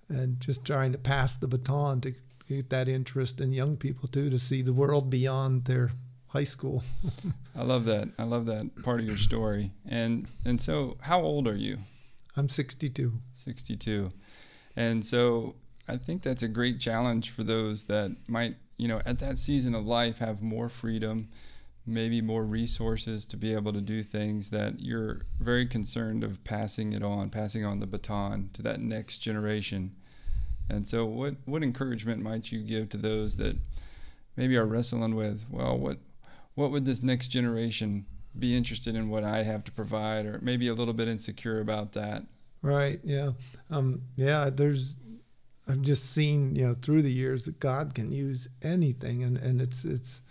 and 0.10 0.40
just 0.40 0.66
trying 0.66 0.92
to 0.92 0.98
pass 0.98 1.38
the 1.38 1.48
baton 1.48 2.02
to 2.02 2.14
get 2.48 2.70
that 2.70 2.88
interest 2.88 3.42
in 3.42 3.52
young 3.54 3.76
people 3.78 4.08
too 4.08 4.30
to 4.30 4.40
see 4.40 4.62
the 4.62 4.74
world 4.74 5.10
beyond 5.10 5.66
their 5.66 5.92
high 6.28 6.44
school. 6.44 6.84
I 7.56 7.64
love 7.64 7.86
that. 7.86 8.10
I 8.18 8.24
love 8.24 8.46
that 8.48 8.84
part 8.84 9.00
of 9.00 9.06
your 9.06 9.18
story. 9.18 9.72
And 9.90 10.28
and 10.46 10.62
so, 10.62 10.98
how 11.02 11.22
old 11.22 11.48
are 11.48 11.56
you? 11.56 11.80
I'm 12.36 12.50
62. 12.50 13.14
62. 13.36 14.12
And 14.76 15.04
so, 15.06 15.56
I 15.88 15.98
think 15.98 16.22
that's 16.22 16.44
a 16.44 16.48
great 16.48 16.80
challenge 16.80 17.32
for 17.32 17.44
those 17.44 17.84
that 17.84 18.16
might, 18.28 18.56
you 18.78 18.88
know, 18.88 19.02
at 19.06 19.20
that 19.20 19.38
season 19.38 19.74
of 19.74 19.86
life 19.86 20.20
have 20.20 20.42
more 20.42 20.70
freedom, 20.70 21.30
maybe 21.86 22.22
more 22.22 22.44
resources 22.44 23.26
to 23.26 23.38
be 23.38 23.54
able 23.54 23.72
to 23.74 23.82
do 23.82 24.04
things 24.04 24.50
that 24.50 24.82
you're 24.82 25.22
very 25.40 25.66
concerned 25.66 26.24
of 26.24 26.44
passing 26.44 26.94
it 26.94 27.04
on, 27.04 27.30
passing 27.30 27.64
on 27.64 27.80
the 27.80 27.88
baton 27.88 28.50
to 28.54 28.62
that 28.62 28.82
next 28.82 29.20
generation. 29.20 29.96
And 30.70 30.88
so, 30.88 31.06
what 31.06 31.36
what 31.46 31.64
encouragement 31.64 32.22
might 32.22 32.52
you 32.52 32.60
give 32.60 32.90
to 32.90 32.98
those 32.98 33.38
that 33.38 33.58
maybe 34.36 34.58
are 34.58 34.66
wrestling 34.66 35.16
with, 35.16 35.46
well, 35.50 35.78
what 35.78 36.00
what 36.56 36.72
would 36.72 36.86
this 36.86 37.02
next 37.02 37.28
generation 37.28 38.06
be 38.38 38.56
interested 38.56 38.96
in 38.96 39.10
what 39.10 39.24
I 39.24 39.44
have 39.44 39.64
to 39.66 39.72
provide, 39.72 40.26
or 40.26 40.40
maybe 40.42 40.68
a 40.68 40.74
little 40.74 40.94
bit 40.94 41.08
insecure 41.08 41.60
about 41.62 41.94
that? 41.94 42.24
Right. 42.62 43.00
Yeah. 43.04 43.32
Um, 43.70 44.02
yeah. 44.16 44.50
There's. 44.50 44.98
I've 45.70 45.82
just 45.82 46.12
seen, 46.12 46.56
you 46.56 46.68
know, 46.68 46.74
through 46.74 47.02
the 47.02 47.12
years 47.12 47.46
that 47.46 47.60
God 47.60 47.94
can 47.94 48.12
use 48.12 48.48
anything, 48.62 49.24
and 49.24 49.38
and 49.38 49.62
it's 49.62 49.84
it's 49.84 50.22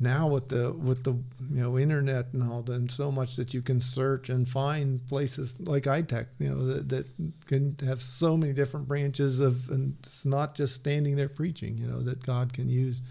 now 0.00 0.28
with 0.28 0.48
the 0.48 0.72
with 0.72 1.04
the 1.04 1.12
you 1.12 1.62
know 1.62 1.78
internet 1.78 2.26
and 2.32 2.42
all 2.42 2.64
and 2.70 2.90
so 2.90 3.10
much 3.12 3.36
that 3.36 3.54
you 3.54 3.62
can 3.62 3.80
search 3.80 4.28
and 4.28 4.48
find 4.48 5.06
places 5.06 5.54
like 5.60 5.86
I-TEC 5.86 6.26
you 6.38 6.48
know 6.48 6.66
that, 6.66 6.88
that 6.88 7.06
can 7.46 7.76
have 7.84 8.02
so 8.02 8.36
many 8.36 8.52
different 8.52 8.88
branches 8.88 9.40
of 9.40 9.68
and 9.70 9.96
it's 10.00 10.26
not 10.26 10.54
just 10.54 10.74
standing 10.74 11.16
there 11.16 11.28
preaching 11.28 11.78
you 11.78 11.86
know 11.86 12.00
that 12.00 12.24
God 12.24 12.52
can 12.52 12.68
use 12.68 13.02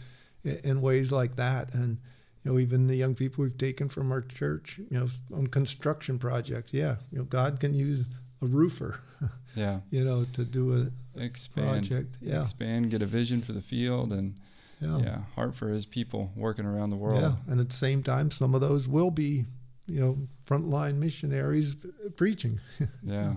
in 0.44 0.82
ways 0.82 1.12
like 1.12 1.36
that. 1.38 1.74
And 1.74 2.00
you 2.44 2.52
know 2.52 2.60
even 2.60 2.88
the 2.88 2.96
young 2.96 3.16
people 3.16 3.44
we've 3.44 3.58
taken 3.58 3.88
from 3.88 4.12
our 4.12 4.22
church 4.22 4.78
you 4.78 5.00
know 5.00 5.08
on 5.34 5.48
construction 5.48 6.20
projects 6.20 6.74
yeah 6.74 6.98
you 7.12 7.20
know 7.20 7.24
God 7.24 7.60
can 7.60 7.74
use 7.74 8.08
a 8.44 8.48
roofer 8.48 9.00
yeah 9.56 9.80
you 9.90 10.04
know 10.04 10.26
to 10.34 10.44
do 10.44 10.74
a 10.74 11.20
expand 11.20 11.68
project 11.68 12.18
yeah 12.22 12.42
expand 12.42 12.90
get 12.90 13.02
a 13.02 13.06
vision 13.06 13.42
for 13.42 13.54
the 13.54 13.62
field 13.62 14.12
and 14.12 14.36
yeah. 14.84 14.98
yeah, 14.98 15.18
heart 15.36 15.56
for 15.56 15.70
his 15.70 15.86
people 15.86 16.32
working 16.36 16.66
around 16.66 16.90
the 16.90 16.96
world. 16.96 17.22
Yeah, 17.22 17.34
and 17.48 17.60
at 17.60 17.70
the 17.70 17.76
same 17.76 18.04
time, 18.04 18.32
some 18.32 18.54
of 18.54 18.62
those 18.62 18.88
will 18.88 19.12
be, 19.12 19.46
you 19.88 20.00
know, 20.00 20.18
frontline 20.46 20.96
missionaries 20.96 21.76
preaching. 22.16 22.60
yeah, 23.04 23.34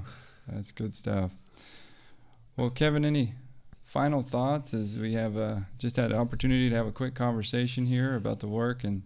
that's 0.48 0.72
good 0.72 0.94
stuff. 0.94 1.30
Well, 2.56 2.70
Kevin, 2.70 3.04
any 3.04 3.34
final 3.84 4.22
thoughts 4.22 4.74
as 4.74 4.96
we 4.96 5.14
have 5.14 5.36
uh, 5.36 5.56
just 5.78 5.96
had 5.96 6.12
an 6.12 6.18
opportunity 6.18 6.68
to 6.68 6.74
have 6.74 6.86
a 6.86 6.92
quick 6.92 7.14
conversation 7.14 7.86
here 7.86 8.14
about 8.16 8.40
the 8.40 8.48
work 8.48 8.84
and 8.84 9.02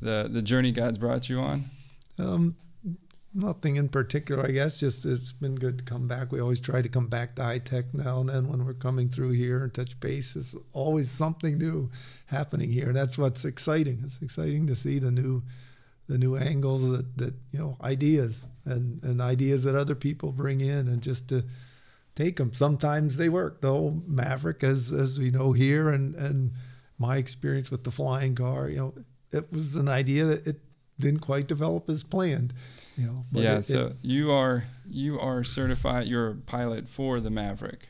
the 0.00 0.28
the 0.30 0.42
journey 0.42 0.72
God's 0.72 0.98
brought 0.98 1.28
you 1.28 1.40
on? 1.40 1.70
Um, 2.18 2.56
nothing 3.38 3.76
in 3.76 3.88
particular, 3.88 4.46
I 4.46 4.50
guess. 4.50 4.80
Just 4.80 5.04
it's 5.04 5.32
been 5.32 5.54
good 5.54 5.78
to 5.78 5.84
come 5.84 6.06
back. 6.06 6.32
We 6.32 6.40
always 6.40 6.60
try 6.60 6.82
to 6.82 6.88
come 6.88 7.06
back 7.06 7.36
to 7.36 7.42
I-TEC 7.42 7.94
now 7.94 8.20
and 8.20 8.28
then 8.28 8.48
when 8.48 8.64
we're 8.64 8.74
coming 8.74 9.08
through 9.08 9.30
here 9.30 9.62
and 9.62 9.72
touch 9.72 9.98
base. 10.00 10.36
It's 10.36 10.56
always 10.72 11.10
something 11.10 11.56
new 11.56 11.90
happening 12.26 12.70
here. 12.70 12.92
That's 12.92 13.16
what's 13.16 13.44
exciting. 13.44 14.02
It's 14.04 14.20
exciting 14.20 14.66
to 14.66 14.74
see 14.74 14.98
the 14.98 15.10
new 15.10 15.42
the 16.08 16.18
new 16.18 16.36
angles 16.36 16.90
that, 16.90 17.18
that 17.18 17.34
you 17.52 17.58
know 17.58 17.76
ideas 17.82 18.48
and, 18.64 19.02
and 19.04 19.20
ideas 19.20 19.64
that 19.64 19.74
other 19.74 19.94
people 19.94 20.32
bring 20.32 20.60
in 20.60 20.88
and 20.88 21.02
just 21.02 21.28
to 21.28 21.44
take 22.14 22.36
them. 22.36 22.52
Sometimes 22.54 23.16
they 23.16 23.28
work. 23.28 23.62
Whole 23.62 24.02
Maverick, 24.06 24.64
as 24.64 24.92
as 24.92 25.18
we 25.18 25.30
know 25.30 25.52
here, 25.52 25.90
and 25.90 26.14
and 26.16 26.52
my 26.98 27.16
experience 27.16 27.70
with 27.70 27.84
the 27.84 27.90
flying 27.90 28.34
car, 28.34 28.68
you 28.68 28.76
know, 28.76 28.94
it 29.30 29.52
was 29.52 29.76
an 29.76 29.88
idea 29.88 30.24
that 30.24 30.46
it 30.46 30.60
didn't 30.98 31.20
quite 31.20 31.46
develop 31.46 31.88
as 31.88 32.02
planned. 32.02 32.52
You 32.98 33.06
know, 33.06 33.24
yeah. 33.30 33.58
It, 33.58 33.66
so 33.66 33.86
it, 33.86 33.96
you 34.02 34.32
are 34.32 34.64
you 34.90 35.20
are 35.20 35.44
certified. 35.44 36.08
You're 36.08 36.30
a 36.30 36.34
pilot 36.34 36.88
for 36.88 37.20
the 37.20 37.30
Maverick. 37.30 37.88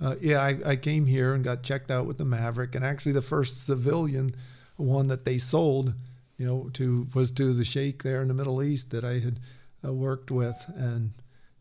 Uh, 0.00 0.14
yeah, 0.20 0.40
I, 0.40 0.58
I 0.64 0.76
came 0.76 1.06
here 1.06 1.34
and 1.34 1.44
got 1.44 1.62
checked 1.62 1.90
out 1.90 2.06
with 2.06 2.16
the 2.16 2.24
Maverick, 2.24 2.74
and 2.74 2.84
actually 2.84 3.12
the 3.12 3.22
first 3.22 3.66
civilian 3.66 4.34
one 4.76 5.08
that 5.08 5.24
they 5.24 5.36
sold, 5.36 5.94
you 6.38 6.46
know, 6.46 6.70
to 6.74 7.06
was 7.14 7.30
to 7.32 7.52
the 7.52 7.64
Sheikh 7.64 8.02
there 8.02 8.22
in 8.22 8.28
the 8.28 8.34
Middle 8.34 8.62
East 8.62 8.90
that 8.90 9.04
I 9.04 9.18
had 9.18 9.40
uh, 9.86 9.92
worked 9.92 10.30
with, 10.30 10.64
and 10.74 11.12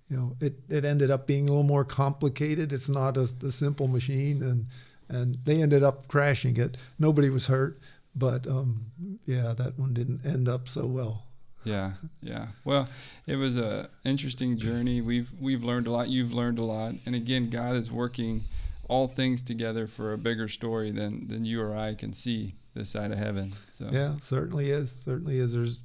you 0.08 0.16
know, 0.16 0.36
it, 0.40 0.60
it 0.70 0.86
ended 0.86 1.12
up 1.12 1.28
being 1.28 1.46
a 1.46 1.52
little 1.52 1.64
more 1.64 1.84
complicated. 1.84 2.72
It's 2.72 2.90
not 2.90 3.18
a, 3.18 3.28
a 3.44 3.52
simple 3.52 3.90
machine, 3.90 4.42
and 4.42 4.68
and 5.10 5.38
they 5.44 5.62
ended 5.62 5.84
up 5.84 6.08
crashing 6.08 6.58
it. 6.58 6.78
Nobody 6.98 7.30
was 7.30 7.48
hurt, 7.48 7.78
but 8.16 8.48
um, 8.48 8.86
yeah, 9.26 9.54
that 9.58 9.78
one 9.78 9.94
didn't 9.94 10.26
end 10.26 10.48
up 10.48 10.70
so 10.70 10.86
well. 10.86 11.25
Yeah, 11.66 11.94
yeah. 12.22 12.48
Well, 12.64 12.88
it 13.28 13.36
was 13.36 13.58
a 13.58 13.90
interesting 14.06 14.58
journey. 14.58 15.02
We've 15.02 15.30
we've 15.40 15.64
learned 15.64 15.88
a 15.88 15.92
lot. 15.92 16.10
You've 16.10 16.32
learned 16.34 16.60
a 16.60 16.64
lot, 16.64 16.94
and 17.06 17.16
again, 17.16 17.50
God 17.50 17.76
is 17.76 17.92
working 17.92 18.44
all 18.88 19.08
things 19.08 19.42
together 19.42 19.88
for 19.88 20.14
a 20.14 20.18
bigger 20.18 20.48
story 20.48 20.92
than 20.92 21.28
than 21.28 21.44
you 21.46 21.62
or 21.62 21.76
I 21.76 21.96
can 21.96 22.14
see 22.14 22.56
this 22.76 22.90
side 22.92 23.12
of 23.12 23.18
heaven. 23.18 23.54
So 23.74 23.90
yeah, 23.92 24.16
certainly 24.22 24.70
is. 24.70 24.92
Certainly 25.04 25.40
is. 25.40 25.54
There's 25.54 25.82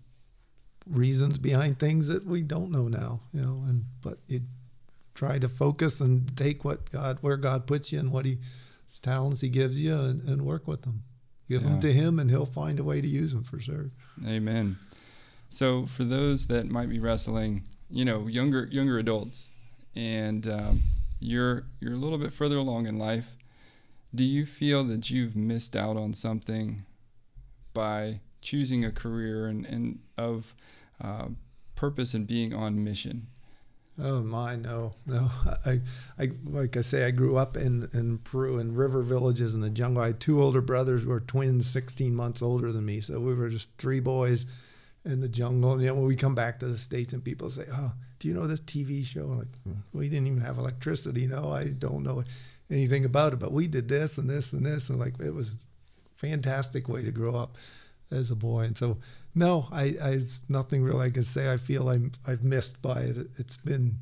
reasons 0.88 1.38
behind 1.38 1.78
things 1.78 2.08
that 2.08 2.24
we 2.26 2.42
don't 2.42 2.70
know 2.70 2.88
now, 2.88 3.20
you 3.32 3.40
know, 3.42 3.64
and 3.68 3.84
but 4.02 4.18
you 4.26 4.40
try 5.14 5.38
to 5.38 5.48
focus 5.48 6.00
and 6.00 6.36
take 6.36 6.64
what 6.64 6.90
God 6.90 7.18
where 7.20 7.36
God 7.36 7.66
puts 7.66 7.92
you 7.92 7.98
and 8.00 8.12
what 8.12 8.24
he 8.26 8.38
talents 9.02 9.40
he 9.40 9.48
gives 9.48 9.80
you 9.82 9.94
and, 9.94 10.28
and 10.28 10.42
work 10.42 10.66
with 10.68 10.82
them. 10.82 11.04
Give 11.48 11.62
Yeah. 11.62 11.68
them 11.70 11.80
to 11.80 11.92
him 11.92 12.18
and 12.18 12.28
he'll 12.30 12.44
find 12.44 12.78
a 12.78 12.84
way 12.84 13.00
to 13.00 13.08
use 13.08 13.32
them 13.32 13.44
for 13.44 13.58
sure. 13.60 13.88
Amen. 14.26 14.76
So 15.50 15.86
for 15.86 16.04
those 16.04 16.46
that 16.46 16.70
might 16.70 16.88
be 16.88 16.98
wrestling, 16.98 17.64
you 17.90 18.04
know, 18.04 18.28
younger 18.28 18.68
younger 18.70 18.98
adults, 18.98 19.50
and 19.96 20.46
um, 20.46 20.82
you're 21.18 21.64
you're 21.80 21.94
a 21.94 21.98
little 21.98 22.18
bit 22.18 22.32
further 22.32 22.56
along 22.56 22.86
in 22.86 22.98
life, 22.98 23.36
do 24.14 24.24
you 24.24 24.46
feel 24.46 24.84
that 24.84 25.10
you've 25.10 25.36
missed 25.36 25.74
out 25.74 25.96
on 25.96 26.14
something 26.14 26.84
by 27.74 28.20
choosing 28.40 28.84
a 28.84 28.90
career 28.90 29.46
and, 29.46 29.66
and 29.66 29.98
of 30.16 30.54
uh, 31.02 31.26
purpose 31.74 32.14
and 32.14 32.26
being 32.26 32.54
on 32.54 32.82
mission? 32.82 33.26
Oh 34.02 34.22
my, 34.22 34.56
no, 34.56 34.92
no. 35.04 35.30
I, 35.66 35.80
I, 36.18 36.30
like 36.44 36.76
I 36.76 36.80
say, 36.80 37.06
I 37.06 37.10
grew 37.10 37.36
up 37.36 37.56
in, 37.56 37.88
in 37.92 38.18
Peru 38.18 38.58
in 38.58 38.74
river 38.74 39.02
villages 39.02 39.52
in 39.52 39.60
the 39.60 39.68
jungle. 39.68 40.02
I 40.02 40.08
had 40.08 40.20
two 40.20 40.42
older 40.42 40.62
brothers 40.62 41.02
who 41.02 41.10
were 41.10 41.20
twins, 41.20 41.68
16 41.68 42.14
months 42.14 42.40
older 42.40 42.72
than 42.72 42.86
me. 42.86 43.00
So 43.00 43.20
we 43.20 43.34
were 43.34 43.50
just 43.50 43.68
three 43.76 44.00
boys 44.00 44.46
in 45.04 45.20
the 45.20 45.28
jungle. 45.28 45.72
And, 45.72 45.82
know, 45.82 45.94
when 45.94 46.04
we 46.04 46.16
come 46.16 46.34
back 46.34 46.58
to 46.60 46.66
the 46.66 46.78
States 46.78 47.12
and 47.12 47.24
people 47.24 47.50
say, 47.50 47.64
oh, 47.72 47.92
do 48.18 48.28
you 48.28 48.34
know 48.34 48.46
this 48.46 48.60
TV 48.60 49.04
show? 49.04 49.22
I'm 49.22 49.38
like, 49.38 49.62
hmm, 49.64 49.80
we 49.92 50.08
didn't 50.08 50.26
even 50.26 50.40
have 50.40 50.58
electricity. 50.58 51.26
No, 51.26 51.52
I 51.52 51.68
don't 51.68 52.02
know 52.02 52.22
anything 52.70 53.04
about 53.04 53.32
it, 53.32 53.38
but 53.38 53.52
we 53.52 53.66
did 53.66 53.88
this 53.88 54.18
and 54.18 54.28
this 54.28 54.52
and 54.52 54.64
this. 54.64 54.90
And 54.90 54.98
like, 54.98 55.18
it 55.20 55.34
was 55.34 55.56
fantastic 56.16 56.88
way 56.88 57.02
to 57.02 57.10
grow 57.10 57.34
up 57.34 57.56
as 58.10 58.30
a 58.30 58.36
boy. 58.36 58.62
And 58.62 58.76
so, 58.76 58.98
no, 59.34 59.68
I, 59.72 59.96
I 60.02 60.20
nothing 60.48 60.82
really 60.82 61.06
I 61.06 61.10
can 61.10 61.22
say. 61.22 61.52
I 61.52 61.56
feel 61.56 61.88
I'm 61.88 62.12
I've 62.26 62.42
missed 62.42 62.82
by 62.82 63.00
it. 63.00 63.16
It's 63.36 63.56
been 63.56 63.96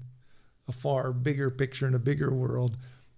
a 0.67 0.73
far 0.73 1.13
bigger 1.13 1.51
picture 1.51 1.87
and 1.87 1.95
a 1.95 2.01
bigger 2.01 2.33
world 2.33 2.77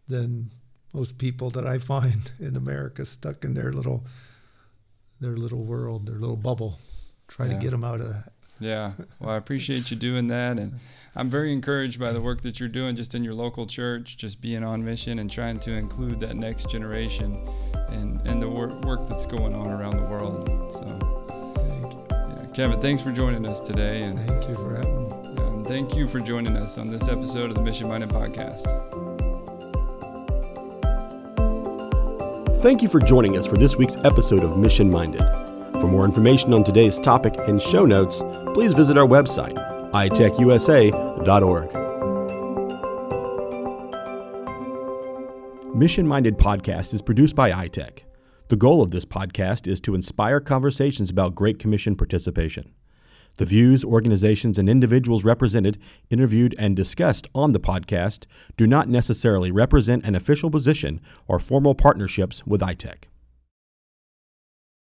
than 0.08 0.52
most 0.92 1.18
people 1.18 1.50
that 1.50 1.66
I 1.66 1.78
find 1.94 2.30
in 2.38 2.56
America 2.56 3.04
stuck 3.04 3.44
in 3.44 3.54
their 3.54 3.72
little 3.72 4.04
their 5.20 5.36
little 5.36 5.64
world, 5.64 6.06
their 6.06 6.18
little 6.18 6.36
bubble. 6.36 6.78
Try 7.30 7.46
Yeah. 7.46 7.52
to 7.54 7.58
get 7.58 7.70
them 7.70 7.84
out 7.84 8.00
of 8.02 8.08
that. 8.08 8.32
Yeah. 8.60 8.92
Well, 9.18 9.30
I 9.30 9.36
appreciate 9.36 9.90
you 9.90 9.96
doing 9.96 10.26
that. 10.26 10.58
And 10.58 10.74
I'm 11.16 11.30
very 11.30 11.50
encouraged 11.52 11.98
by 11.98 12.12
the 12.12 12.20
work 12.20 12.42
that 12.42 12.60
you're 12.60 12.68
doing 12.68 12.94
just 12.94 13.14
in 13.14 13.24
your 13.24 13.32
local 13.32 13.66
church, 13.66 14.18
just 14.18 14.42
being 14.42 14.62
on 14.62 14.84
mission 14.84 15.18
and 15.18 15.30
trying 15.30 15.58
to 15.60 15.72
include 15.72 16.20
that 16.20 16.36
next 16.36 16.68
generation 16.70 17.48
and, 17.88 18.20
and 18.26 18.42
the 18.42 18.48
work, 18.50 18.84
work 18.84 19.08
that's 19.08 19.24
going 19.24 19.54
on 19.54 19.68
around 19.70 19.94
the 19.96 20.02
world. 20.02 20.46
So, 20.74 21.54
Thank 21.56 21.92
you. 21.94 22.06
yeah. 22.10 22.46
Kevin, 22.54 22.80
thanks 22.82 23.00
for 23.00 23.12
joining 23.12 23.46
us 23.46 23.60
today. 23.60 24.02
And 24.02 24.18
Thank 24.28 24.48
you 24.48 24.54
for 24.56 24.76
having 24.76 25.08
me. 25.08 25.42
um, 25.42 25.64
thank 25.64 25.96
you 25.96 26.06
for 26.06 26.20
joining 26.20 26.56
us 26.58 26.76
on 26.76 26.90
this 26.90 27.08
episode 27.08 27.48
of 27.48 27.54
the 27.54 27.62
Mission 27.62 27.88
Minded 27.88 28.10
Podcast. 28.10 28.66
Thank 32.60 32.82
you 32.82 32.88
for 32.90 33.00
joining 33.00 33.38
us 33.38 33.46
for 33.46 33.56
this 33.56 33.76
week's 33.76 33.96
episode 34.04 34.44
of 34.44 34.58
Mission 34.58 34.90
Minded. 34.90 35.22
For 35.80 35.86
more 35.86 36.04
information 36.04 36.52
on 36.52 36.62
today's 36.62 36.98
topic 36.98 37.36
and 37.38 37.60
show 37.60 37.86
notes, 37.86 38.22
please 38.52 38.74
visit 38.74 38.98
our 38.98 39.06
website, 39.06 39.56
itecusa.org. 39.92 41.74
Mission 45.74 46.06
Minded 46.06 46.36
Podcast 46.36 46.92
is 46.92 47.00
produced 47.00 47.34
by 47.34 47.50
I-TEC. 47.50 48.04
The 48.48 48.56
goal 48.56 48.82
of 48.82 48.90
this 48.90 49.06
podcast 49.06 49.66
is 49.66 49.80
to 49.80 49.94
inspire 49.94 50.40
conversations 50.40 51.08
about 51.08 51.34
Great 51.34 51.58
Commission 51.58 51.96
participation. 51.96 52.74
The 53.38 53.46
views, 53.46 53.82
organizations, 53.82 54.58
and 54.58 54.68
individuals 54.68 55.24
represented, 55.24 55.78
interviewed, 56.10 56.54
and 56.58 56.76
discussed 56.76 57.26
on 57.34 57.52
the 57.52 57.60
podcast 57.60 58.26
do 58.58 58.66
not 58.66 58.90
necessarily 58.90 59.50
represent 59.50 60.04
an 60.04 60.14
official 60.14 60.50
position 60.50 61.00
or 61.26 61.38
formal 61.38 61.74
partnerships 61.74 62.46
with 62.46 62.62
I-TEC. 62.62 63.08